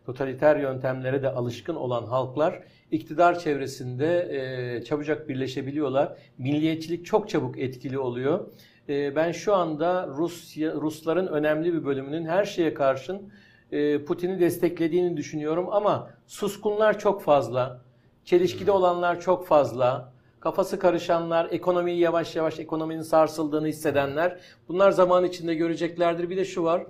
totaliter 0.06 0.56
yöntemlere 0.56 1.22
de 1.22 1.28
alışkın 1.28 1.74
olan 1.74 2.04
halklar 2.04 2.62
iktidar 2.90 3.38
çevresinde 3.38 4.28
e, 4.30 4.84
çabucak 4.84 5.28
birleşebiliyorlar. 5.28 6.16
Milliyetçilik 6.38 7.06
çok 7.06 7.28
çabuk 7.28 7.58
etkili 7.58 7.98
oluyor. 7.98 8.46
E, 8.92 9.16
ben 9.16 9.32
şu 9.32 9.54
anda 9.54 10.08
Rusya 10.16 10.72
Rusların 10.74 11.26
önemli 11.26 11.74
bir 11.74 11.84
bölümünün 11.84 12.26
her 12.26 12.44
şeye 12.44 12.74
karşın 12.74 13.32
e, 13.72 14.04
Putin'i 14.04 14.40
desteklediğini 14.40 15.16
düşünüyorum 15.16 15.66
ama 15.70 16.10
suskunlar 16.26 16.98
çok 16.98 17.22
fazla. 17.22 17.80
Çelişkide 18.24 18.72
olanlar 18.72 19.20
çok 19.20 19.46
fazla. 19.46 20.12
Kafası 20.40 20.78
karışanlar, 20.78 21.48
ekonomiyi 21.50 21.98
yavaş 21.98 22.36
yavaş 22.36 22.58
ekonominin 22.58 23.02
sarsıldığını 23.02 23.66
hissedenler 23.66 24.40
bunlar 24.68 24.90
zaman 24.90 25.24
içinde 25.24 25.54
göreceklerdir. 25.54 26.30
Bir 26.30 26.36
de 26.36 26.44
şu 26.44 26.64
var. 26.64 26.86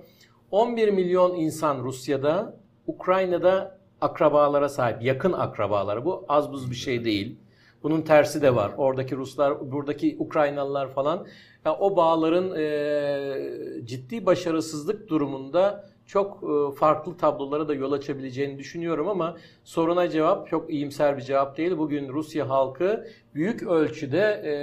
11 0.51 0.89
milyon 0.89 1.35
insan 1.35 1.83
Rusya'da, 1.83 2.57
Ukrayna'da 2.87 3.79
akrabalara 4.01 4.69
sahip, 4.69 5.01
yakın 5.01 5.33
akrabalara. 5.33 6.05
Bu 6.05 6.25
az 6.29 6.51
buz 6.51 6.71
bir 6.71 6.75
şey 6.75 7.05
değil. 7.05 7.37
Bunun 7.83 8.01
tersi 8.01 8.41
de 8.41 8.55
var. 8.55 8.71
Oradaki 8.77 9.15
Ruslar, 9.15 9.71
buradaki 9.71 10.15
Ukraynalılar 10.19 10.91
falan. 10.93 11.27
Ya 11.65 11.75
o 11.77 11.95
bağların 11.95 12.55
e, 12.55 13.85
ciddi 13.85 14.25
başarısızlık 14.25 15.09
durumunda 15.09 15.89
çok 16.05 16.43
e, 16.43 16.75
farklı 16.75 17.17
tablolara 17.17 17.67
da 17.67 17.73
yol 17.73 17.91
açabileceğini 17.91 18.57
düşünüyorum 18.59 19.07
ama 19.07 19.37
soruna 19.63 20.09
cevap 20.09 20.47
çok 20.47 20.73
iyimser 20.73 21.17
bir 21.17 21.21
cevap 21.21 21.57
değil. 21.57 21.77
Bugün 21.77 22.09
Rusya 22.09 22.49
halkı 22.49 23.07
büyük 23.35 23.63
ölçüde 23.63 24.21
e, 24.21 24.53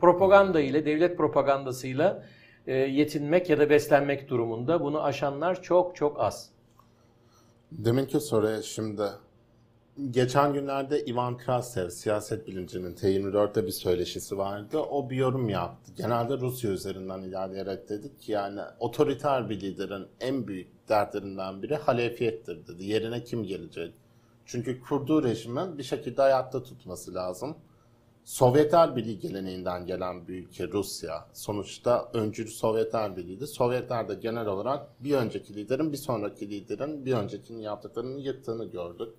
propaganda 0.00 0.60
ile, 0.60 0.86
devlet 0.86 1.16
propagandasıyla 1.16 2.24
e, 2.66 2.74
yetinmek 2.74 3.50
ya 3.50 3.58
da 3.58 3.70
beslenmek 3.70 4.28
durumunda. 4.28 4.80
Bunu 4.80 5.04
aşanlar 5.04 5.62
çok 5.62 5.96
çok 5.96 6.20
az. 6.20 6.50
Deminki 7.72 8.20
soruya 8.20 8.62
şimdi 8.62 9.02
geçen 10.10 10.52
günlerde 10.52 11.04
Ivan 11.04 11.38
Krastev 11.38 11.90
siyaset 11.90 12.46
bilimcinin 12.46 12.94
T24'te 12.94 13.66
bir 13.66 13.70
söyleşisi 13.70 14.38
vardı. 14.38 14.78
O 14.78 15.10
bir 15.10 15.16
yorum 15.16 15.48
yaptı. 15.48 15.92
Genelde 15.96 16.38
Rusya 16.38 16.70
üzerinden 16.70 17.22
ilerleyerek 17.22 17.88
dedik 17.88 18.20
ki 18.20 18.32
yani 18.32 18.60
otoriter 18.78 19.50
bir 19.50 19.60
liderin 19.60 20.06
en 20.20 20.46
büyük 20.46 20.88
dertlerinden 20.88 21.62
biri 21.62 21.76
halefiyettir 21.76 22.66
dedi. 22.66 22.84
Yerine 22.84 23.24
kim 23.24 23.44
gelecek? 23.44 23.94
Çünkü 24.46 24.80
kurduğu 24.80 25.22
rejimin 25.22 25.78
bir 25.78 25.82
şekilde 25.82 26.22
hayatta 26.22 26.62
tutması 26.62 27.14
lazım. 27.14 27.56
Sovyetler 28.24 28.96
Birliği 28.96 29.18
geleneğinden 29.18 29.86
gelen 29.86 30.28
bir 30.28 30.34
ülke 30.34 30.68
Rusya. 30.68 31.28
Sonuçta 31.32 32.10
öncülü 32.14 32.48
Sovyetler 32.48 33.16
Birliği'ydi. 33.16 33.46
Sovyetler 33.46 34.08
de 34.08 34.14
genel 34.14 34.46
olarak 34.46 35.04
bir 35.04 35.14
önceki 35.14 35.54
liderin 35.54 35.92
bir 35.92 35.96
sonraki 35.96 36.50
liderin 36.50 37.06
bir 37.06 37.12
öncekinin 37.12 37.60
yaptıklarını 37.60 38.20
yıktığını 38.20 38.64
gördük. 38.64 39.14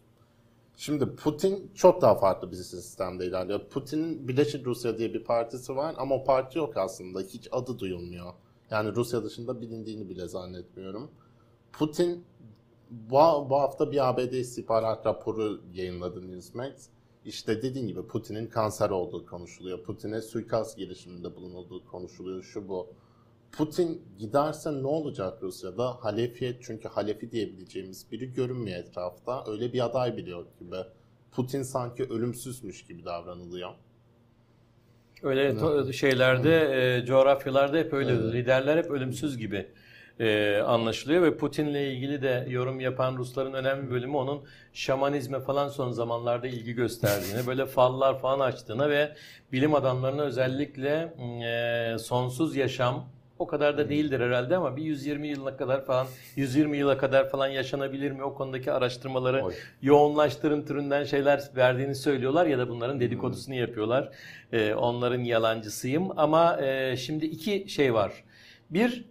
Şimdi 0.79 1.15
Putin 1.15 1.71
çok 1.75 2.01
daha 2.01 2.15
farklı 2.15 2.51
bir 2.51 2.55
sistemde 2.55 3.25
ilerliyor. 3.25 3.59
Putin'in 3.69 4.27
Birleşik 4.27 4.65
Rusya 4.65 4.97
diye 4.97 5.13
bir 5.13 5.23
partisi 5.23 5.75
var 5.75 5.95
ama 5.97 6.15
o 6.15 6.23
parti 6.23 6.57
yok 6.57 6.77
aslında. 6.77 7.21
Hiç 7.21 7.47
adı 7.51 7.79
duyulmuyor. 7.79 8.33
Yani 8.71 8.95
Rusya 8.95 9.23
dışında 9.23 9.61
bilindiğini 9.61 10.09
bile 10.09 10.27
zannetmiyorum. 10.27 11.11
Putin 11.73 12.25
bu, 12.89 13.15
bu 13.49 13.55
hafta 13.55 13.91
bir 13.91 14.09
ABD 14.09 14.33
istihbarat 14.33 15.05
raporu 15.05 15.61
yayınladı 15.73 16.31
Newsmax. 16.31 16.73
İşte 17.25 17.61
dediğim 17.61 17.87
gibi 17.87 18.07
Putin'in 18.07 18.47
kanser 18.47 18.89
olduğu 18.89 19.25
konuşuluyor. 19.25 19.83
Putin'e 19.83 20.21
suikast 20.21 20.77
girişiminde 20.77 21.35
bulunulduğu 21.35 21.85
konuşuluyor. 21.85 22.43
Şu 22.43 22.69
bu. 22.69 22.87
Putin 23.51 24.01
giderse 24.19 24.83
ne 24.83 24.87
olacak 24.87 25.43
Rusya'da? 25.43 25.97
Halefiyet 26.03 26.63
çünkü 26.63 26.87
Halefi 26.87 27.31
diyebileceğimiz 27.31 28.11
biri 28.11 28.33
görünmüyor 28.33 28.79
etrafta. 28.79 29.43
Öyle 29.51 29.73
bir 29.73 29.85
aday 29.85 30.17
bile 30.17 30.29
yok 30.29 30.59
gibi. 30.59 30.75
Putin 31.31 31.63
sanki 31.63 32.03
ölümsüzmüş 32.03 32.85
gibi 32.85 33.05
davranılıyor. 33.05 33.69
Öyle 35.23 35.49
to- 35.49 35.93
şeylerde, 35.93 36.61
e, 36.97 37.05
coğrafyalarda 37.05 37.77
hep 37.77 37.93
öyle. 37.93 38.11
Evet. 38.11 38.33
Liderler 38.33 38.77
hep 38.77 38.91
ölümsüz 38.91 39.37
gibi 39.37 39.67
e, 40.19 40.57
anlaşılıyor 40.57 41.21
ve 41.21 41.37
Putin'le 41.37 41.73
ilgili 41.75 42.21
de 42.21 42.47
yorum 42.49 42.79
yapan 42.79 43.17
Rusların 43.17 43.53
önemli 43.53 43.85
bir 43.85 43.91
bölümü 43.91 44.17
onun 44.17 44.41
şamanizme 44.73 45.39
falan 45.39 45.67
son 45.67 45.91
zamanlarda 45.91 46.47
ilgi 46.47 46.73
gösterdiğine, 46.73 47.47
böyle 47.47 47.65
fallar 47.75 48.19
falan 48.19 48.39
açtığına 48.39 48.89
ve 48.89 49.15
bilim 49.51 49.75
adamlarına 49.75 50.21
özellikle 50.21 51.13
e, 51.43 51.97
sonsuz 51.99 52.55
yaşam 52.55 53.09
o 53.39 53.47
kadar 53.47 53.77
da 53.77 53.89
değildir 53.89 54.19
herhalde 54.19 54.57
ama 54.57 54.75
bir 54.75 54.83
120 54.83 55.27
yılına 55.27 55.57
kadar 55.57 55.85
falan 55.85 56.07
120 56.35 56.77
yıla 56.77 56.97
kadar 56.97 57.29
falan 57.29 57.47
yaşanabilir 57.47 58.11
mi 58.11 58.23
o 58.23 58.33
konudaki 58.33 58.71
araştırmaları 58.71 59.43
Oy. 59.43 59.53
yoğunlaştırın 59.81 60.65
türünden 60.65 61.03
şeyler 61.03 61.43
verdiğini 61.55 61.95
söylüyorlar 61.95 62.45
ya 62.45 62.57
da 62.57 62.69
bunların 62.69 62.99
dedikodusunu 62.99 63.55
yapıyorlar. 63.55 64.09
Ee, 64.53 64.73
onların 64.73 65.19
yalancısıyım 65.23 66.19
ama 66.19 66.61
e, 66.61 66.97
şimdi 66.97 67.25
iki 67.25 67.69
şey 67.69 67.93
var. 67.93 68.23
Bir 68.69 69.05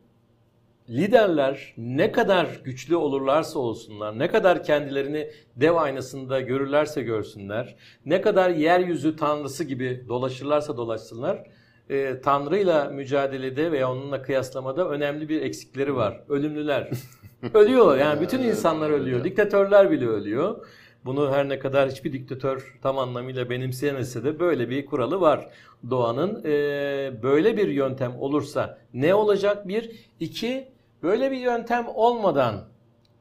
liderler 0.90 1.74
ne 1.76 2.12
kadar 2.12 2.60
güçlü 2.64 2.96
olurlarsa 2.96 3.58
olsunlar, 3.58 4.18
ne 4.18 4.28
kadar 4.28 4.64
kendilerini 4.64 5.30
dev 5.56 5.74
aynasında 5.74 6.40
görürlerse 6.40 7.02
görsünler, 7.02 7.76
ne 8.06 8.20
kadar 8.20 8.50
yeryüzü 8.50 9.16
tanrısı 9.16 9.64
gibi 9.64 10.04
dolaşırlarsa 10.08 10.76
dolaşsınlar, 10.76 11.44
e, 11.90 12.20
Tanrı'yla 12.20 12.84
mücadelede 12.84 13.72
veya 13.72 13.90
onunla 13.90 14.22
kıyaslamada 14.22 14.88
önemli 14.88 15.28
bir 15.28 15.42
eksikleri 15.42 15.96
var. 15.96 16.20
Ölümlüler. 16.28 16.90
Ölüyorlar 17.54 17.98
yani 17.98 18.20
bütün 18.20 18.42
insanlar 18.42 18.90
ölüyor. 18.90 19.24
Diktatörler 19.24 19.90
bile 19.90 20.06
ölüyor. 20.06 20.66
Bunu 21.04 21.32
her 21.32 21.48
ne 21.48 21.58
kadar 21.58 21.90
hiçbir 21.90 22.12
diktatör 22.12 22.78
tam 22.82 22.98
anlamıyla 22.98 23.50
benimseyemese 23.50 24.24
de 24.24 24.40
böyle 24.40 24.70
bir 24.70 24.86
kuralı 24.86 25.20
var. 25.20 25.48
Doğanın 25.90 26.42
Ee, 26.44 27.12
böyle 27.22 27.56
bir 27.56 27.68
yöntem 27.68 28.12
olursa 28.18 28.78
ne 28.94 29.14
olacak? 29.14 29.68
Bir. 29.68 29.90
iki 30.20 30.68
böyle 31.02 31.30
bir 31.30 31.36
yöntem 31.36 31.86
olmadan 31.94 32.64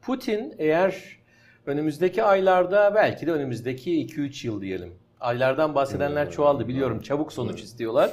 Putin 0.02 0.54
eğer 0.58 1.18
önümüzdeki 1.66 2.22
aylarda 2.22 2.94
belki 2.94 3.26
de 3.26 3.32
önümüzdeki 3.32 4.06
2-3 4.06 4.46
yıl 4.46 4.60
diyelim. 4.60 4.94
Aylardan 5.20 5.74
bahsedenler 5.74 6.30
çoğaldı 6.30 6.68
biliyorum. 6.68 7.00
Çabuk 7.00 7.32
sonuç 7.32 7.60
istiyorlar. 7.62 8.10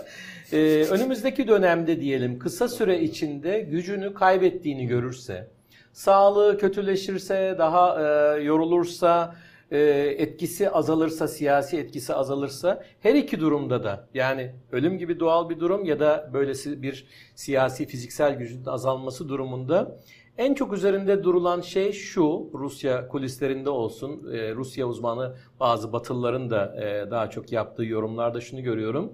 Ee, 0.54 0.86
önümüzdeki 0.92 1.48
dönemde 1.48 2.02
diyelim 2.02 2.40
kısa 2.40 2.68
süre 2.68 3.02
içinde 3.02 3.60
gücünü 3.60 4.14
kaybettiğini 4.14 4.88
görürse, 4.88 5.48
sağlığı 5.94 6.58
kötüleşirse, 6.58 7.56
daha 7.58 8.02
e, 8.02 8.44
yorulursa, 8.44 9.36
e, 9.72 9.80
etkisi 10.18 10.70
azalırsa, 10.70 11.28
siyasi 11.28 11.78
etkisi 11.78 12.14
azalırsa 12.14 12.84
her 13.00 13.16
iki 13.16 13.40
durumda 13.40 13.84
da 13.84 14.08
yani 14.14 14.52
ölüm 14.72 14.98
gibi 14.98 15.20
doğal 15.20 15.50
bir 15.50 15.60
durum 15.60 15.86
ya 15.86 16.00
da 16.00 16.30
böylesi 16.34 16.82
bir 16.82 17.08
siyasi 17.36 17.86
fiziksel 17.86 18.36
gücün 18.36 18.66
azalması 18.66 19.30
durumunda 19.30 19.98
en 20.38 20.54
çok 20.54 20.74
üzerinde 20.74 21.24
durulan 21.24 21.62
şey 21.62 21.92
şu, 21.92 22.50
Rusya 22.54 23.08
kulislerinde 23.08 23.70
olsun, 23.70 24.34
e, 24.34 24.56
Rusya 24.56 24.88
uzmanı 24.88 25.36
bazı 25.60 25.94
batılıların 25.94 26.50
da 26.50 26.76
e, 26.84 27.12
daha 27.12 27.30
çok 27.30 27.52
yaptığı 27.52 27.86
yorumlarda 27.86 28.42
şunu 28.42 28.64
görüyorum. 28.64 29.14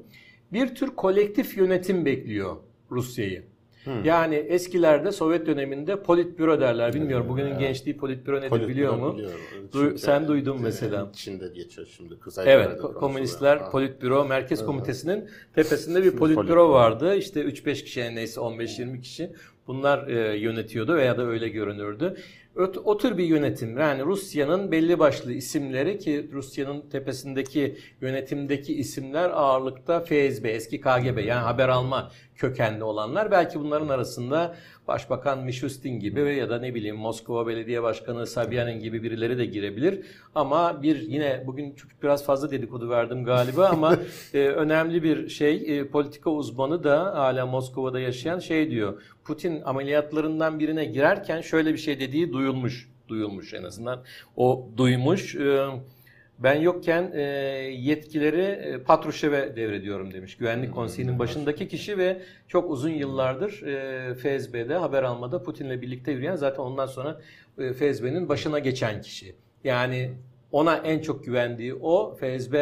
Bir 0.53 0.75
tür 0.75 0.87
kolektif 0.95 1.57
yönetim 1.57 2.05
bekliyor 2.05 2.55
Rusya'yı. 2.91 3.43
Yani 4.03 4.35
eskilerde 4.35 5.11
Sovyet 5.11 5.45
döneminde 5.47 6.03
politbüro 6.03 6.59
derler. 6.61 6.93
Bilmiyorum 6.93 7.25
bugünün 7.29 7.49
Evet. 7.49 7.59
gençliği 7.59 7.97
politbüro 7.97 8.37
nedir 8.37 8.49
Politbüro 8.49 8.69
biliyor 8.71 8.95
mu? 8.95 9.17
Du- 9.73 9.97
sen 9.97 10.27
duydun 10.27 10.57
e, 10.57 10.61
mesela. 10.61 11.09
Çin'de 11.13 11.47
geçiyor 11.55 11.87
şimdi. 11.97 12.19
Kuzey 12.19 12.53
Evet, 12.53 12.81
komünistler 12.81 13.57
Ha. 13.57 13.71
politbüro, 13.71 14.25
merkez 14.25 14.59
Evet. 14.59 14.67
komitesinin 14.67 15.29
tepesinde 15.55 16.03
bir 16.03 16.11
politbüro 16.11 16.35
politbüro. 16.35 16.69
vardı. 16.71 17.15
İşte 17.15 17.41
3-5 17.43 17.83
kişi 17.83 18.15
neyse 18.15 18.39
15-20 18.41 19.01
kişi 19.01 19.31
bunlar 19.67 20.07
e, 20.07 20.37
yönetiyordu 20.37 20.95
veya 20.95 21.17
da 21.17 21.25
öyle 21.25 21.49
görünürdü. 21.49 22.15
O 22.85 22.97
tür 22.97 23.17
bir 23.17 23.23
yönetim. 23.23 23.77
Yani 23.77 24.03
Rusya'nın 24.03 24.71
belli 24.71 24.99
başlı 24.99 25.33
isimleri 25.33 25.99
ki 25.99 26.29
Rusya'nın 26.33 26.89
tepesindeki 26.89 27.77
yönetimdeki 28.01 28.73
isimler 28.73 29.29
ağırlıkta 29.29 29.99
FSB, 29.99 30.45
eski 30.45 30.81
KGB 30.81 31.25
yani 31.25 31.41
haber 31.41 31.69
alma 31.69 32.11
kökenli 32.41 32.83
olanlar. 32.83 33.31
Belki 33.31 33.59
bunların 33.59 33.89
arasında 33.89 34.55
Başbakan 34.87 35.43
Mishustin 35.43 35.99
gibi 35.99 36.35
ya 36.35 36.49
da 36.49 36.59
ne 36.59 36.75
bileyim 36.75 36.95
Moskova 36.95 37.47
Belediye 37.47 37.83
Başkanı 37.83 38.27
Sabyanin 38.27 38.79
gibi 38.79 39.03
birileri 39.03 39.37
de 39.37 39.45
girebilir. 39.45 40.05
Ama 40.35 40.83
bir 40.83 41.01
yine 41.01 41.43
bugün 41.47 41.75
çok 41.75 41.91
biraz 42.03 42.25
fazla 42.25 42.51
dedikodu 42.51 42.89
verdim 42.89 43.23
galiba 43.23 43.67
ama 43.67 43.97
e, 44.33 44.39
önemli 44.39 45.03
bir 45.03 45.29
şey 45.29 45.79
e, 45.79 45.87
politika 45.87 46.29
uzmanı 46.29 46.83
da 46.83 47.15
hala 47.15 47.45
Moskova'da 47.45 47.99
yaşayan 47.99 48.39
şey 48.39 48.69
diyor. 48.69 49.01
Putin 49.25 49.61
ameliyatlarından 49.65 50.59
birine 50.59 50.85
girerken 50.85 51.41
şöyle 51.41 51.73
bir 51.73 51.77
şey 51.79 51.99
dediği 51.99 52.33
duyulmuş. 52.33 52.91
Duyulmuş 53.07 53.53
en 53.53 53.63
azından. 53.63 54.03
O 54.35 54.69
duymuş. 54.77 55.35
E, 55.35 55.67
ben 56.43 56.61
yokken 56.61 57.11
e, 57.13 57.21
yetkileri 57.71 58.41
e, 58.41 58.83
Patrushev'e 58.83 59.55
devrediyorum 59.55 60.13
demiş. 60.13 60.37
Güvenlik 60.37 60.73
Konseyi'nin 60.73 61.19
başındaki 61.19 61.67
kişi 61.67 61.97
ve 61.97 62.21
çok 62.47 62.71
uzun 62.71 62.89
yıllardır 62.89 63.61
e, 63.61 64.13
FSB'de 64.15 64.75
haber 64.75 65.03
almada 65.03 65.43
Putin'le 65.43 65.81
birlikte 65.81 66.11
yürüyen 66.11 66.35
zaten 66.35 66.63
ondan 66.63 66.85
sonra 66.85 67.21
e, 67.57 67.73
FSB'nin 67.73 68.29
başına 68.29 68.59
geçen 68.59 69.01
kişi. 69.01 69.35
Yani 69.63 70.11
ona 70.51 70.75
en 70.75 70.99
çok 70.99 71.25
güvendiği 71.25 71.73
o 71.73 72.15
FSB 72.15 72.55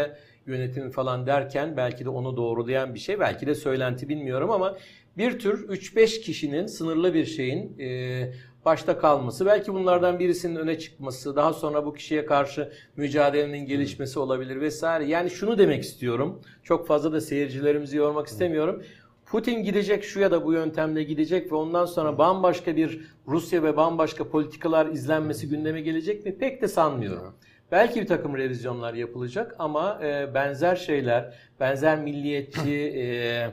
yönetimi 0.45 0.91
falan 0.91 1.27
derken 1.27 1.77
belki 1.77 2.05
de 2.05 2.09
onu 2.09 2.37
doğrulayan 2.37 2.93
bir 2.93 2.99
şey. 2.99 3.19
Belki 3.19 3.47
de 3.47 3.55
söylenti 3.55 4.09
bilmiyorum 4.09 4.51
ama 4.51 4.77
bir 5.17 5.39
tür 5.39 5.69
3-5 5.69 6.21
kişinin 6.21 6.65
sınırlı 6.65 7.13
bir 7.13 7.25
şeyin 7.25 7.79
e, 7.79 8.31
başta 8.65 8.99
kalması, 8.99 9.45
belki 9.45 9.73
bunlardan 9.73 10.19
birisinin 10.19 10.55
öne 10.55 10.79
çıkması, 10.79 11.35
daha 11.35 11.53
sonra 11.53 11.85
bu 11.85 11.93
kişiye 11.93 12.25
karşı 12.25 12.71
mücadelenin 12.95 13.65
gelişmesi 13.65 14.19
olabilir 14.19 14.61
vesaire. 14.61 15.05
Yani 15.05 15.29
şunu 15.29 15.57
demek 15.57 15.83
istiyorum. 15.83 16.41
Çok 16.63 16.87
fazla 16.87 17.11
da 17.11 17.21
seyircilerimizi 17.21 17.97
yormak 17.97 18.27
istemiyorum. 18.27 18.83
Putin 19.25 19.63
gidecek 19.63 20.03
şu 20.03 20.19
ya 20.19 20.31
da 20.31 20.45
bu 20.45 20.53
yöntemle 20.53 21.03
gidecek 21.03 21.51
ve 21.51 21.55
ondan 21.55 21.85
sonra 21.85 22.17
bambaşka 22.17 22.75
bir 22.75 23.01
Rusya 23.27 23.63
ve 23.63 23.77
bambaşka 23.77 24.29
politikalar 24.29 24.85
izlenmesi 24.85 25.49
gündeme 25.49 25.81
gelecek 25.81 26.25
mi? 26.25 26.37
Pek 26.37 26.61
de 26.61 26.67
sanmıyorum. 26.67 27.33
Belki 27.71 28.01
bir 28.01 28.07
takım 28.07 28.37
revizyonlar 28.37 28.93
yapılacak 28.93 29.55
ama 29.59 29.99
e, 30.03 30.33
benzer 30.33 30.75
şeyler, 30.75 31.33
benzer 31.59 31.99
milliyetçi, 32.01 32.93
e, 32.95 33.49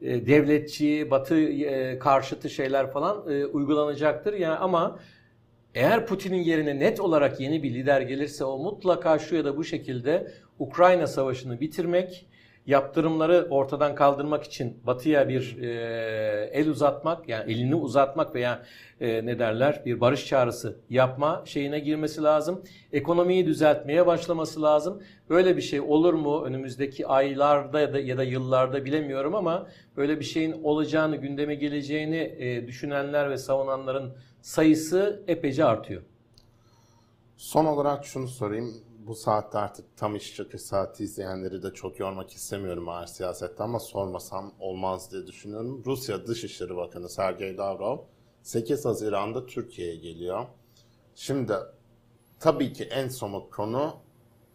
devletçi, 0.00 1.10
batı 1.10 1.40
e, 1.40 1.98
karşıtı 1.98 2.50
şeyler 2.50 2.92
falan 2.92 3.32
e, 3.32 3.46
uygulanacaktır. 3.46 4.32
Yani 4.32 4.56
ama 4.56 4.98
eğer 5.74 6.06
Putin'in 6.06 6.42
yerine 6.42 6.78
net 6.78 7.00
olarak 7.00 7.40
yeni 7.40 7.62
bir 7.62 7.74
lider 7.74 8.00
gelirse 8.00 8.44
o 8.44 8.58
mutlaka 8.58 9.18
şu 9.18 9.36
ya 9.36 9.44
da 9.44 9.56
bu 9.56 9.64
şekilde 9.64 10.32
Ukrayna 10.58 11.06
savaşını 11.06 11.60
bitirmek, 11.60 12.26
yaptırımları 12.66 13.46
ortadan 13.50 13.94
kaldırmak 13.94 14.44
için 14.44 14.80
Batı'ya 14.86 15.28
bir 15.28 15.58
e, 15.62 16.50
el 16.52 16.68
uzatmak, 16.68 17.28
yani 17.28 17.52
elini 17.52 17.74
uzatmak 17.74 18.34
veya 18.34 18.62
e, 19.00 19.26
ne 19.26 19.38
derler 19.38 19.82
bir 19.86 20.00
barış 20.00 20.26
çağrısı 20.26 20.80
yapma 20.90 21.42
şeyine 21.44 21.78
girmesi 21.78 22.22
lazım. 22.22 22.62
Ekonomiyi 22.92 23.46
düzeltmeye 23.46 24.06
başlaması 24.06 24.62
lazım. 24.62 25.02
Böyle 25.30 25.56
bir 25.56 25.62
şey 25.62 25.80
olur 25.80 26.14
mu 26.14 26.42
önümüzdeki 26.44 27.06
aylarda 27.06 27.80
ya 27.80 27.92
da, 27.92 28.00
ya 28.00 28.18
da 28.18 28.22
yıllarda 28.22 28.84
bilemiyorum 28.84 29.34
ama 29.34 29.66
böyle 29.96 30.20
bir 30.20 30.24
şeyin 30.24 30.62
olacağını, 30.62 31.16
gündeme 31.16 31.54
geleceğini 31.54 32.36
e, 32.38 32.66
düşünenler 32.66 33.30
ve 33.30 33.38
savunanların 33.38 34.12
sayısı 34.40 35.22
epeyce 35.28 35.64
artıyor. 35.64 36.02
Son 37.36 37.64
olarak 37.64 38.04
şunu 38.04 38.28
sorayım. 38.28 38.74
Bu 39.06 39.14
saatte 39.14 39.58
artık 39.58 39.96
tam 39.96 40.16
iş 40.16 40.36
çıkış 40.36 40.62
saati 40.62 41.04
izleyenleri 41.04 41.62
de 41.62 41.74
çok 41.74 42.00
yormak 42.00 42.30
istemiyorum 42.30 42.88
ağır 42.88 43.06
siyasette 43.06 43.62
ama 43.62 43.80
sormasam 43.80 44.52
olmaz 44.60 45.12
diye 45.12 45.26
düşünüyorum. 45.26 45.82
Rusya 45.86 46.26
Dışişleri 46.26 46.76
Bakanı 46.76 47.08
Sergey 47.08 47.56
Lavrov 47.56 47.98
8 48.42 48.84
Haziran'da 48.84 49.46
Türkiye'ye 49.46 49.96
geliyor. 49.96 50.46
Şimdi 51.14 51.52
tabii 52.40 52.72
ki 52.72 52.84
en 52.84 53.08
somut 53.08 53.50
konu 53.50 53.96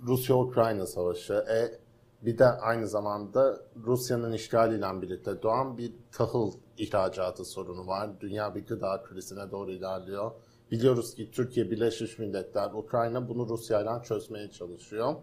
Rusya-Ukrayna 0.01 0.85
savaşı. 0.85 1.33
E, 1.33 1.79
bir 2.25 2.37
de 2.37 2.45
aynı 2.45 2.87
zamanda 2.87 3.61
Rusya'nın 3.85 4.33
işgaliyle 4.33 5.01
birlikte 5.01 5.41
doğan 5.41 5.77
bir 5.77 5.93
tahıl 6.11 6.51
ihracatı 6.77 7.45
sorunu 7.45 7.87
var. 7.87 8.09
Dünya 8.19 8.55
bir 8.55 8.67
gıda 8.67 9.03
krizine 9.03 9.51
doğru 9.51 9.71
ilerliyor. 9.71 10.31
Biliyoruz 10.71 11.15
ki 11.15 11.31
Türkiye, 11.31 11.71
Birleşmiş 11.71 12.19
Milletler, 12.19 12.71
Ukrayna 12.73 13.29
bunu 13.29 13.49
Rusya'yla 13.49 14.03
çözmeye 14.03 14.51
çalışıyor. 14.51 15.15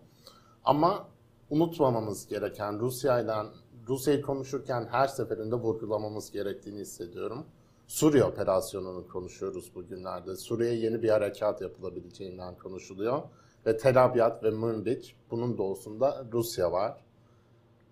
Ama 0.64 1.08
unutmamamız 1.50 2.26
gereken 2.26 2.80
Rusya'yla 2.80 3.46
Rusya'yı 3.88 4.22
konuşurken 4.22 4.86
her 4.90 5.06
seferinde 5.06 5.54
vurgulamamız 5.56 6.30
gerektiğini 6.30 6.80
hissediyorum. 6.80 7.46
Suriye 7.86 8.24
operasyonunu 8.24 9.08
konuşuyoruz 9.08 9.74
bugünlerde. 9.74 10.36
Suriye'ye 10.36 10.78
yeni 10.78 11.02
bir 11.02 11.08
harekat 11.08 11.60
yapılabileceğinden 11.60 12.58
konuşuluyor. 12.58 13.22
Ve 13.66 13.76
Tel 13.76 14.04
Abyad 14.04 14.44
ve 14.44 14.50
Münbiç 14.50 15.16
bunun 15.30 15.58
doğusunda 15.58 16.26
Rusya 16.32 16.72
var. 16.72 17.04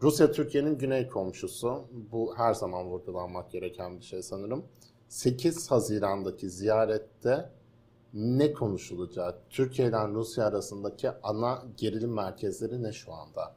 Rusya 0.02 0.32
Türkiye'nin 0.32 0.78
güney 0.78 1.08
komşusu. 1.08 1.84
Bu 2.12 2.34
her 2.36 2.54
zaman 2.54 2.86
vurgulanmak 2.86 3.50
gereken 3.50 3.98
bir 3.98 4.04
şey 4.04 4.22
sanırım. 4.22 4.64
8 5.08 5.70
Haziran'daki 5.70 6.50
ziyarette 6.50 7.50
ne 8.14 8.52
konuşulacak? 8.52 9.34
Türkiye 9.50 9.88
ile 9.88 10.08
Rusya 10.08 10.46
arasındaki 10.46 11.10
ana 11.22 11.62
gerilim 11.76 12.14
merkezleri 12.14 12.82
ne 12.82 12.92
şu 12.92 13.12
anda? 13.12 13.54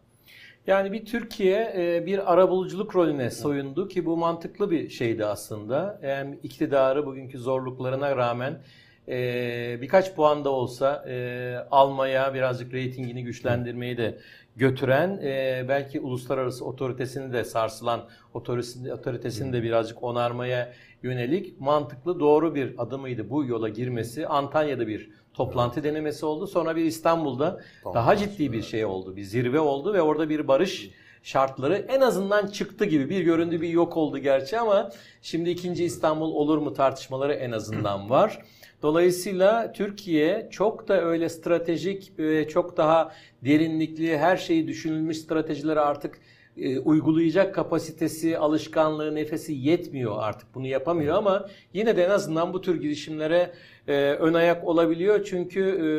Yani 0.67 0.91
bir 0.91 1.05
Türkiye 1.05 1.73
e, 1.77 2.05
bir 2.05 2.33
arabuluculuk 2.33 2.95
rolüne 2.95 3.31
soyundu 3.31 3.87
ki 3.87 4.05
bu 4.05 4.17
mantıklı 4.17 4.71
bir 4.71 4.89
şeydi 4.89 5.25
aslında. 5.25 5.99
Yani 6.03 6.39
iktidarı 6.43 7.05
bugünkü 7.05 7.39
zorluklarına 7.39 8.15
rağmen 8.17 8.61
e, 9.09 9.81
birkaç 9.81 10.15
puan 10.15 10.45
da 10.45 10.49
olsa 10.49 11.05
e, 11.09 11.55
almaya, 11.71 12.33
birazcık 12.33 12.73
reytingini 12.73 13.23
güçlendirmeyi 13.23 13.97
de 13.97 14.17
götüren, 14.55 15.19
belki 15.67 15.99
uluslararası 15.99 16.65
otoritesini 16.65 17.33
de 17.33 17.43
sarsılan 17.43 18.01
otoritesini, 18.33 18.93
otoritesini 18.93 19.53
de 19.53 19.63
birazcık 19.63 20.03
onarmaya 20.03 20.73
yönelik 21.03 21.61
mantıklı 21.61 22.19
doğru 22.19 22.55
bir 22.55 22.75
adımıydı 22.77 23.29
bu 23.29 23.45
yola 23.45 23.69
girmesi. 23.69 24.27
Antalya'da 24.27 24.87
bir 24.87 25.09
toplantı 25.33 25.83
denemesi 25.83 26.25
oldu. 26.25 26.47
Sonra 26.47 26.75
bir 26.75 26.85
İstanbul'da 26.85 27.61
daha 27.93 28.15
ciddi 28.15 28.51
bir 28.51 28.61
şey 28.61 28.85
oldu. 28.85 29.15
Bir 29.15 29.23
zirve 29.23 29.59
oldu 29.59 29.93
ve 29.93 30.01
orada 30.01 30.29
bir 30.29 30.47
barış 30.47 30.89
şartları 31.23 31.75
en 31.75 32.01
azından 32.01 32.47
çıktı 32.47 32.85
gibi. 32.85 33.09
Bir 33.09 33.21
göründü 33.21 33.61
bir 33.61 33.69
yok 33.69 33.97
oldu 33.97 34.17
gerçi 34.17 34.59
ama 34.59 34.91
şimdi 35.21 35.49
ikinci 35.49 35.83
İstanbul 35.83 36.31
olur 36.31 36.57
mu 36.57 36.73
tartışmaları 36.73 37.33
en 37.33 37.51
azından 37.51 38.09
var. 38.09 38.41
Dolayısıyla 38.81 39.73
Türkiye 39.73 40.47
çok 40.51 40.87
da 40.87 41.05
öyle 41.05 41.29
stratejik 41.29 42.19
ve 42.19 42.47
çok 42.47 42.77
daha 42.77 43.11
derinlikli 43.45 44.17
her 44.17 44.37
şeyi 44.37 44.67
düşünülmüş 44.67 45.17
stratejileri 45.17 45.79
artık 45.79 46.19
e, 46.57 46.79
uygulayacak 46.79 47.55
kapasitesi, 47.55 48.37
alışkanlığı, 48.37 49.15
nefesi 49.15 49.53
yetmiyor 49.53 50.15
artık. 50.19 50.55
Bunu 50.55 50.67
yapamıyor 50.67 51.15
ama 51.15 51.47
yine 51.73 51.97
de 51.97 52.03
en 52.03 52.09
azından 52.09 52.53
bu 52.53 52.61
tür 52.61 52.81
girişimlere 52.81 53.51
e, 53.87 53.93
ön 54.11 54.33
ayak 54.33 54.67
olabiliyor. 54.67 55.23
Çünkü 55.23 55.61
e, 55.61 55.89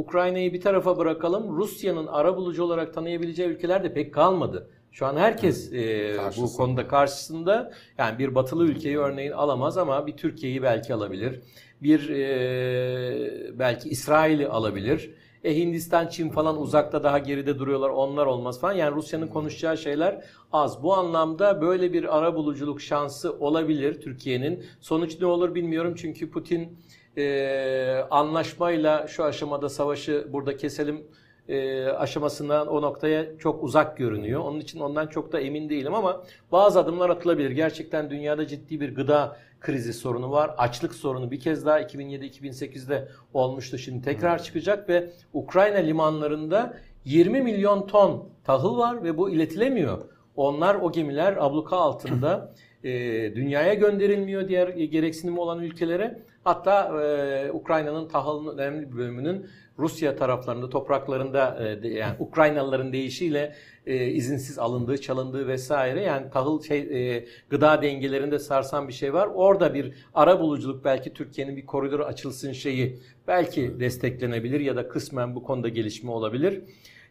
Ukrayna'yı 0.00 0.52
bir 0.52 0.60
tarafa 0.60 0.98
bırakalım. 0.98 1.56
Rusya'nın 1.56 2.06
ara 2.06 2.36
bulucu 2.36 2.64
olarak 2.64 2.94
tanıyabileceği 2.94 3.48
ülkeler 3.48 3.84
de 3.84 3.92
pek 3.92 4.14
kalmadı. 4.14 4.70
Şu 4.92 5.06
an 5.06 5.16
herkes 5.16 5.72
e, 5.72 6.16
bu 6.36 6.52
konuda 6.56 6.88
karşısında. 6.88 7.72
Yani 7.98 8.18
bir 8.18 8.34
batılı 8.34 8.64
ülkeyi 8.64 8.98
örneğin 8.98 9.32
alamaz 9.32 9.78
ama 9.78 10.06
bir 10.06 10.16
Türkiye'yi 10.16 10.62
belki 10.62 10.94
alabilir. 10.94 11.40
Bir 11.82 12.08
e, 12.08 13.58
belki 13.58 13.88
İsrail'i 13.88 14.48
alabilir. 14.48 15.10
E 15.44 15.56
Hindistan, 15.56 16.06
Çin 16.08 16.30
falan 16.30 16.60
uzakta 16.60 17.04
daha 17.04 17.18
geride 17.18 17.58
duruyorlar. 17.58 17.88
Onlar 17.90 18.26
olmaz 18.26 18.60
falan. 18.60 18.72
Yani 18.72 18.94
Rusya'nın 18.94 19.26
konuşacağı 19.26 19.78
şeyler 19.78 20.24
az. 20.52 20.82
Bu 20.82 20.94
anlamda 20.94 21.60
böyle 21.60 21.92
bir 21.92 22.18
ara 22.18 22.34
buluculuk 22.34 22.80
şansı 22.80 23.32
olabilir 23.32 24.00
Türkiye'nin. 24.00 24.64
Sonuç 24.80 25.20
ne 25.20 25.26
olur 25.26 25.54
bilmiyorum. 25.54 25.94
Çünkü 25.96 26.30
Putin 26.30 26.78
e, 27.16 28.06
anlaşmayla 28.10 29.06
şu 29.06 29.24
aşamada 29.24 29.68
savaşı 29.68 30.26
burada 30.32 30.56
keselim 30.56 31.06
e, 31.48 31.86
aşamasından 31.86 32.66
o 32.66 32.82
noktaya 32.82 33.38
çok 33.38 33.64
uzak 33.64 33.96
görünüyor. 33.96 34.40
Onun 34.40 34.60
için 34.60 34.80
ondan 34.80 35.06
çok 35.06 35.32
da 35.32 35.40
emin 35.40 35.68
değilim 35.68 35.94
ama 35.94 36.22
bazı 36.52 36.80
adımlar 36.80 37.10
atılabilir. 37.10 37.50
Gerçekten 37.50 38.10
dünyada 38.10 38.46
ciddi 38.46 38.80
bir 38.80 38.94
gıda 38.94 39.36
krizi 39.60 39.92
sorunu 39.92 40.30
var. 40.30 40.54
Açlık 40.58 40.94
sorunu 40.94 41.30
bir 41.30 41.40
kez 41.40 41.66
daha 41.66 41.80
2007-2008'de 41.80 43.08
olmuştu. 43.34 43.78
Şimdi 43.78 44.04
tekrar 44.04 44.42
çıkacak 44.42 44.88
ve 44.88 45.10
Ukrayna 45.32 45.78
limanlarında 45.78 46.76
20 47.04 47.40
milyon 47.40 47.86
ton 47.86 48.28
tahıl 48.44 48.78
var 48.78 49.04
ve 49.04 49.18
bu 49.18 49.30
iletilemiyor. 49.30 49.98
Onlar 50.36 50.74
o 50.74 50.92
gemiler 50.92 51.36
abluka 51.40 51.76
altında 51.76 52.52
e, 52.84 52.90
dünyaya 53.34 53.74
gönderilmiyor 53.74 54.48
diğer 54.48 54.68
gereksinimi 54.68 55.40
olan 55.40 55.62
ülkelere. 55.62 56.18
Hatta 56.44 57.02
e, 57.02 57.52
Ukrayna'nın 57.52 58.08
tahılının 58.08 58.58
önemli 58.58 58.92
bir 58.92 58.96
bölümünün 58.96 59.46
Rusya 59.78 60.16
taraflarında 60.16 60.68
topraklarında 60.68 61.58
e, 61.84 61.88
yani 61.88 62.14
Ukraynalıların 62.18 62.92
deyişiyle 62.92 63.54
e, 63.86 64.06
izinsiz 64.06 64.58
alındığı, 64.58 65.00
çalındığı 65.00 65.48
vesaire 65.48 66.02
yani 66.02 66.30
tahıl 66.30 66.62
şey 66.62 66.78
e, 66.78 67.24
gıda 67.50 67.82
dengelerinde 67.82 68.38
sarsan 68.38 68.88
bir 68.88 68.92
şey 68.92 69.14
var. 69.14 69.28
Orada 69.34 69.74
bir 69.74 69.94
ara 70.14 70.40
buluculuk 70.40 70.84
belki 70.84 71.12
Türkiye'nin 71.12 71.56
bir 71.56 71.66
koridoru 71.66 72.04
açılsın 72.04 72.52
şeyi 72.52 72.98
belki 73.28 73.80
desteklenebilir 73.80 74.60
ya 74.60 74.76
da 74.76 74.88
kısmen 74.88 75.34
bu 75.34 75.42
konuda 75.42 75.68
gelişme 75.68 76.10
olabilir. 76.10 76.62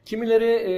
Kimileri 0.05 0.51
e, 0.51 0.73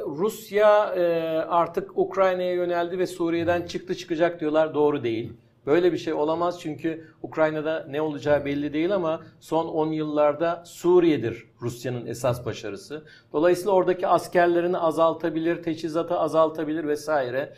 Rusya 0.00 0.94
e, 0.96 1.02
artık 1.48 1.98
Ukrayna'ya 1.98 2.52
yöneldi 2.52 2.98
ve 2.98 3.06
Suriye'den 3.06 3.62
çıktı 3.62 3.94
çıkacak 3.94 4.40
diyorlar. 4.40 4.74
Doğru 4.74 5.02
değil. 5.02 5.32
Böyle 5.66 5.92
bir 5.92 5.98
şey 5.98 6.12
olamaz 6.12 6.60
çünkü 6.60 7.08
Ukrayna'da 7.22 7.86
ne 7.90 8.00
olacağı 8.00 8.44
belli 8.44 8.72
değil 8.72 8.94
ama 8.94 9.20
son 9.40 9.66
10 9.66 9.92
yıllarda 9.92 10.62
Suriye'dir 10.66 11.44
Rusya'nın 11.62 12.06
esas 12.06 12.46
başarısı. 12.46 13.04
Dolayısıyla 13.32 13.72
oradaki 13.72 14.06
askerlerini 14.06 14.78
azaltabilir, 14.78 15.62
teçhizatı 15.62 16.18
azaltabilir 16.18 16.88
vesaire. 16.88 17.54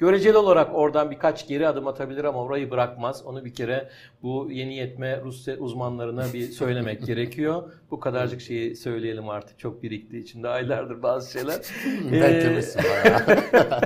Göreceli 0.00 0.36
olarak 0.36 0.74
oradan 0.74 1.10
birkaç 1.10 1.48
geri 1.48 1.68
adım 1.68 1.86
atabilir 1.86 2.24
ama 2.24 2.42
orayı 2.42 2.70
bırakmaz. 2.70 3.22
Onu 3.26 3.44
bir 3.44 3.54
kere 3.54 3.88
bu 4.22 4.48
yeni 4.50 4.76
yetme 4.76 5.20
Rusya 5.24 5.56
uzmanlarına 5.56 6.24
bir 6.32 6.42
söylemek 6.42 7.06
gerekiyor. 7.06 7.72
Bu 7.90 8.00
kadarcık 8.00 8.40
şeyi 8.40 8.76
söyleyelim 8.76 9.28
artık. 9.28 9.58
Çok 9.58 9.82
birikti 9.82 10.18
içinde 10.18 10.48
aylardır 10.48 11.02
bazı 11.02 11.32
şeyler. 11.32 11.60
Bayağı. 12.76 13.80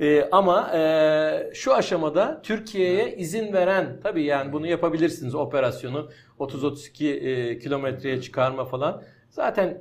e, 0.00 0.28
ama 0.32 0.70
e, 0.74 1.50
şu 1.54 1.74
aşamada 1.74 2.40
Türkiye'ye 2.42 3.16
izin 3.16 3.52
veren 3.52 4.00
tabii 4.02 4.24
yani 4.24 4.52
bunu 4.52 4.66
yapabilirsiniz 4.66 5.34
operasyonu 5.34 6.10
30-32 6.38 7.06
e, 7.06 7.58
kilometreye 7.58 8.20
çıkarma 8.20 8.64
falan. 8.64 9.02
Zaten 9.30 9.78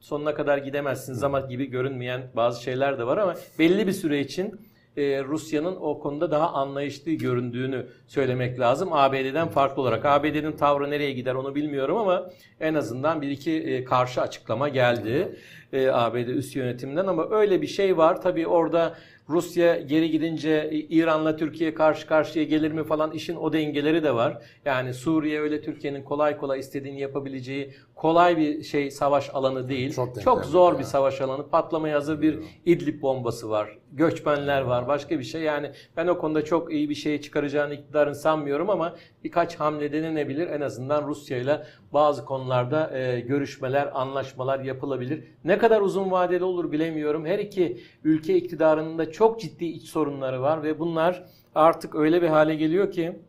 sonuna 0.00 0.34
kadar 0.34 0.58
gidemezsiniz 0.58 1.22
ama 1.22 1.40
gibi 1.40 1.66
görünmeyen 1.66 2.22
bazı 2.34 2.62
şeyler 2.62 2.98
de 2.98 3.06
var 3.06 3.18
ama 3.18 3.34
belli 3.58 3.86
bir 3.86 3.92
süre 3.92 4.20
için 4.20 4.60
e, 4.96 5.24
Rusya'nın 5.24 5.76
o 5.80 5.98
konuda 6.00 6.30
daha 6.30 6.52
anlayışlı 6.52 7.12
göründüğünü 7.12 7.86
söylemek 8.06 8.60
lazım. 8.60 8.88
ABD'den 8.92 9.48
farklı 9.48 9.82
olarak. 9.82 10.04
ABD'nin 10.04 10.52
tavrı 10.52 10.90
nereye 10.90 11.12
gider 11.12 11.34
onu 11.34 11.54
bilmiyorum 11.54 11.96
ama 11.96 12.30
en 12.60 12.74
azından 12.74 13.22
bir 13.22 13.28
iki 13.28 13.52
e, 13.52 13.84
karşı 13.84 14.20
açıklama 14.20 14.68
geldi 14.68 15.36
e, 15.72 15.88
ABD 15.88 16.28
üst 16.28 16.56
yönetiminden 16.56 17.06
ama 17.06 17.30
öyle 17.30 17.62
bir 17.62 17.66
şey 17.66 17.96
var. 17.96 18.22
Tabii 18.22 18.46
orada 18.46 18.94
Rusya 19.28 19.80
geri 19.80 20.10
gidince 20.10 20.70
İran'la 20.70 21.36
Türkiye 21.36 21.74
karşı 21.74 22.06
karşıya 22.06 22.44
gelir 22.44 22.72
mi 22.72 22.84
falan 22.84 23.10
işin 23.10 23.36
o 23.36 23.52
dengeleri 23.52 24.02
de 24.02 24.14
var. 24.14 24.42
Yani 24.64 24.94
Suriye 24.94 25.40
öyle 25.40 25.62
Türkiye'nin 25.62 26.02
kolay 26.02 26.36
kolay 26.36 26.60
istediğini 26.60 27.00
yapabileceği 27.00 27.74
kolay 27.94 28.36
bir 28.36 28.62
şey 28.62 28.90
savaş 28.90 29.30
alanı 29.34 29.68
değil. 29.68 29.94
Çok, 29.94 30.22
Çok 30.22 30.44
zor 30.44 30.72
ya. 30.72 30.78
bir 30.78 30.84
savaş 30.84 31.20
alanı. 31.20 31.48
Patlamaya 31.48 31.96
hazır 31.96 32.22
bir 32.22 32.38
İdlib 32.66 33.02
bombası 33.02 33.50
var. 33.50 33.78
Göçmenler 33.96 34.62
var. 34.62 34.88
Başka 34.88 35.18
bir 35.18 35.24
şey. 35.24 35.42
Yani 35.42 35.70
ben 35.96 36.06
o 36.06 36.18
konuda 36.18 36.44
çok 36.44 36.72
iyi 36.72 36.90
bir 36.90 36.94
şey 36.94 37.20
çıkaracağını 37.20 37.74
iktidarın 37.74 38.12
sanmıyorum 38.12 38.70
ama 38.70 38.96
birkaç 39.24 39.56
hamle 39.56 39.92
denenebilir. 39.92 40.46
En 40.46 40.60
azından 40.60 41.06
Rusya 41.06 41.38
ile 41.38 41.62
bazı 41.92 42.24
konularda 42.24 42.98
e, 42.98 43.20
görüşmeler, 43.20 43.90
anlaşmalar 43.94 44.60
yapılabilir. 44.60 45.24
Ne 45.44 45.58
kadar 45.58 45.80
uzun 45.80 46.10
vadeli 46.10 46.44
olur 46.44 46.72
bilemiyorum. 46.72 47.26
Her 47.26 47.38
iki 47.38 47.80
ülke 48.04 48.36
iktidarının 48.36 48.98
da 48.98 49.10
çok 49.12 49.40
ciddi 49.40 49.64
iç 49.64 49.88
sorunları 49.88 50.42
var 50.42 50.62
ve 50.62 50.78
bunlar 50.78 51.24
artık 51.54 51.94
öyle 51.94 52.22
bir 52.22 52.28
hale 52.28 52.54
geliyor 52.54 52.90
ki 52.90 53.22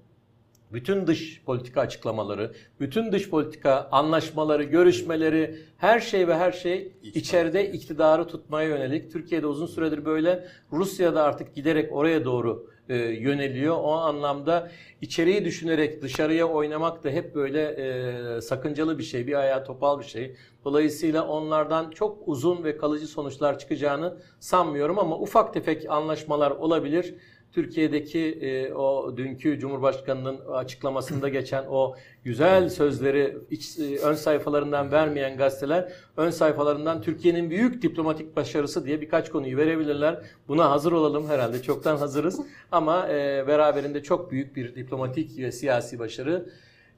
bütün 0.71 1.07
dış 1.07 1.41
politika 1.45 1.81
açıklamaları, 1.81 2.51
bütün 2.79 3.11
dış 3.11 3.29
politika 3.29 3.89
anlaşmaları, 3.91 4.63
görüşmeleri, 4.63 5.55
her 5.77 5.99
şey 5.99 6.27
ve 6.27 6.35
her 6.35 6.51
şey 6.51 6.91
İç 7.03 7.15
içeride 7.15 7.71
iktidarı 7.71 8.27
tutmaya 8.27 8.69
yönelik. 8.69 9.11
Türkiye'de 9.11 9.47
uzun 9.47 9.67
süredir 9.67 10.05
böyle. 10.05 10.47
Rusya'da 10.71 11.23
artık 11.23 11.55
giderek 11.55 11.93
oraya 11.93 12.25
doğru 12.25 12.67
e, 12.89 12.95
yöneliyor. 12.97 13.75
O 13.75 13.91
anlamda 13.91 14.71
içeriği 15.01 15.45
düşünerek 15.45 16.01
dışarıya 16.01 16.47
oynamak 16.47 17.03
da 17.03 17.09
hep 17.09 17.35
böyle 17.35 17.61
e, 17.67 18.41
sakıncalı 18.41 18.97
bir 18.97 19.03
şey, 19.03 19.27
bir 19.27 19.33
ayağa 19.33 19.63
topal 19.63 19.99
bir 19.99 20.05
şey. 20.05 20.35
Dolayısıyla 20.65 21.27
onlardan 21.27 21.91
çok 21.91 22.27
uzun 22.27 22.63
ve 22.63 22.77
kalıcı 22.77 23.07
sonuçlar 23.07 23.59
çıkacağını 23.59 24.17
sanmıyorum 24.39 24.99
ama 24.99 25.19
ufak 25.19 25.53
tefek 25.53 25.89
anlaşmalar 25.89 26.51
olabilir. 26.51 27.15
Türkiye'deki 27.51 28.19
e, 28.19 28.73
o 28.73 29.17
dünkü 29.17 29.59
Cumhurbaşkanı'nın 29.59 30.39
açıklamasında 30.53 31.29
geçen 31.29 31.65
o 31.69 31.95
güzel 32.23 32.69
sözleri 32.69 33.37
iç, 33.51 33.79
e, 33.79 33.99
ön 33.99 34.13
sayfalarından 34.13 34.91
vermeyen 34.91 35.37
gazeteler 35.37 35.93
ön 36.17 36.29
sayfalarından 36.29 37.01
Türkiye'nin 37.01 37.49
büyük 37.49 37.81
diplomatik 37.81 38.35
başarısı 38.35 38.85
diye 38.85 39.01
birkaç 39.01 39.29
konuyu 39.31 39.57
verebilirler. 39.57 40.21
Buna 40.47 40.71
hazır 40.71 40.91
olalım 40.91 41.29
herhalde 41.29 41.61
çoktan 41.61 41.97
hazırız 41.97 42.39
ama 42.71 43.09
e, 43.09 43.47
beraberinde 43.47 44.03
çok 44.03 44.31
büyük 44.31 44.55
bir 44.55 44.75
diplomatik 44.75 45.39
ve 45.39 45.51
siyasi 45.51 45.99
başarı 45.99 46.49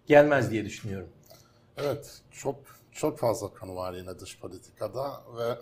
gelmez 0.08 0.52
diye 0.52 0.66
düşünüyorum. 0.66 1.10
Evet, 1.78 2.22
çok 2.32 2.56
çok 2.92 3.18
fazla 3.18 3.48
konu 3.48 3.76
var 3.76 3.94
yine 3.94 4.20
dış 4.20 4.40
politikada 4.40 5.24
ve 5.38 5.56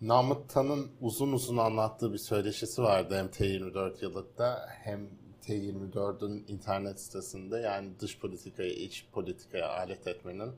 Namık 0.00 0.48
Tan'ın 0.48 0.90
uzun 1.00 1.32
uzun 1.32 1.56
anlattığı 1.56 2.12
bir 2.12 2.18
söyleşisi 2.18 2.82
vardı 2.82 3.14
hem 3.18 3.26
T24 3.26 4.04
yıllıkta 4.04 4.66
hem 4.68 5.08
T24'ün 5.42 6.44
internet 6.48 7.00
sitesinde 7.00 7.56
yani 7.56 8.00
dış 8.00 8.18
politikayı 8.18 8.72
iç 8.72 9.06
politikaya 9.12 9.68
alet 9.68 10.06
etmenin 10.06 10.52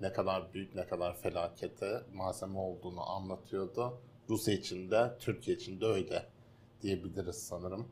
ne 0.00 0.12
kadar 0.12 0.54
büyük 0.54 0.74
ne 0.74 0.86
kadar 0.86 1.16
felakete 1.16 2.02
malzeme 2.14 2.58
olduğunu 2.58 3.10
anlatıyordu. 3.10 4.00
Rusya 4.28 4.54
için 4.54 4.90
de 4.90 5.16
Türkiye 5.18 5.56
için 5.56 5.80
de 5.80 5.86
öyle 5.86 6.26
diyebiliriz 6.82 7.36
sanırım. 7.36 7.88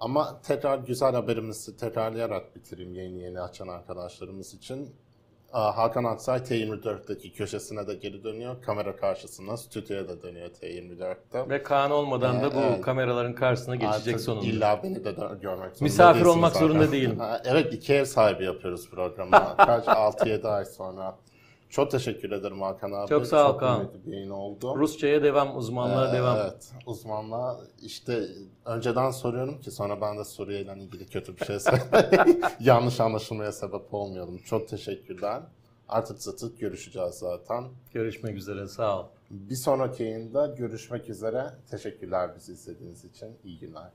Ama 0.00 0.40
tekrar 0.40 0.78
güzel 0.78 1.14
haberimizi 1.14 1.76
tekrarlayarak 1.76 2.56
bitireyim 2.56 2.94
yeni 2.94 3.22
yeni 3.22 3.40
açan 3.40 3.68
arkadaşlarımız 3.68 4.54
için. 4.54 4.94
Hakan 5.58 6.04
Aksay 6.04 6.38
T24'teki 6.38 7.32
köşesine 7.32 7.86
de 7.86 7.94
geri 7.94 8.24
dönüyor. 8.24 8.62
Kamera 8.62 8.96
karşısına, 8.96 9.56
stüdyoya 9.56 10.08
da 10.08 10.22
dönüyor 10.22 10.48
T24'te. 10.48 11.48
Ve 11.48 11.62
Kaan 11.62 11.90
olmadan 11.90 12.42
da 12.42 12.54
bu 12.54 12.58
Evet. 12.60 12.80
kameraların 12.80 13.34
karşısına 13.34 13.76
geçecek 13.76 14.14
Artık 14.14 14.20
sonunda. 14.20 14.46
illa 14.46 14.80
beni 14.82 15.04
de 15.04 15.12
görmek 15.12 15.40
zorunda 15.42 15.74
Misafir 15.80 16.24
olmak 16.24 16.52
zaten. 16.52 16.66
zorunda 16.66 16.92
değilim. 16.92 17.18
Evet 17.44 17.72
iki 17.74 17.94
ev 17.94 18.04
sahibi 18.04 18.44
yapıyoruz 18.44 18.90
programı. 18.90 19.30
Kaç 19.56 19.84
6-7 19.84 20.48
ay 20.48 20.64
sonra. 20.64 21.16
Çok 21.74 21.90
teşekkür 21.90 22.30
ederim 22.32 22.62
Hakan 22.62 22.92
abi. 22.92 23.08
Çok 23.08 23.26
sağ 23.26 23.46
ol 23.48 23.52
Çok 23.52 23.60
Kaan. 23.60 23.76
kıymetli 23.76 24.06
bir 24.06 24.16
yayın 24.16 24.30
oldu. 24.30 24.76
Rusça'ya 24.76 25.22
devam, 25.22 25.56
uzmanlığa 25.56 26.12
devam. 26.12 26.38
Evet, 26.38 26.72
uzmanlığa 26.86 27.60
işte 27.82 28.28
önceden 28.64 29.10
soruyorum 29.10 29.60
ki 29.60 29.70
sonra 29.70 30.00
ben 30.00 30.18
de 30.18 30.24
Suriye 30.24 30.60
ile 30.60 30.74
ilgili 30.78 31.06
kötü 31.06 31.36
bir 31.36 31.44
şey 31.44 31.60
söyleyeyim. 31.60 32.40
Yanlış 32.60 33.00
anlaşılmaya 33.00 33.52
sebep 33.52 33.94
olmayalım. 33.94 34.38
Çok 34.38 34.68
teşekkürler. 34.68 35.42
Artık 35.88 36.22
zıtık 36.22 36.60
görüşeceğiz 36.60 37.14
zaten. 37.14 37.64
Görüşmek 37.92 38.36
üzere, 38.36 38.68
sağ 38.68 39.00
ol. 39.00 39.04
Bir 39.30 39.54
sonraki 39.54 40.02
yayında 40.02 40.46
görüşmek 40.46 41.08
üzere. 41.08 41.44
Teşekkürler 41.70 42.30
bizi 42.36 42.52
izlediğiniz 42.52 43.04
için. 43.04 43.28
İyi 43.44 43.58
günler. 43.58 43.90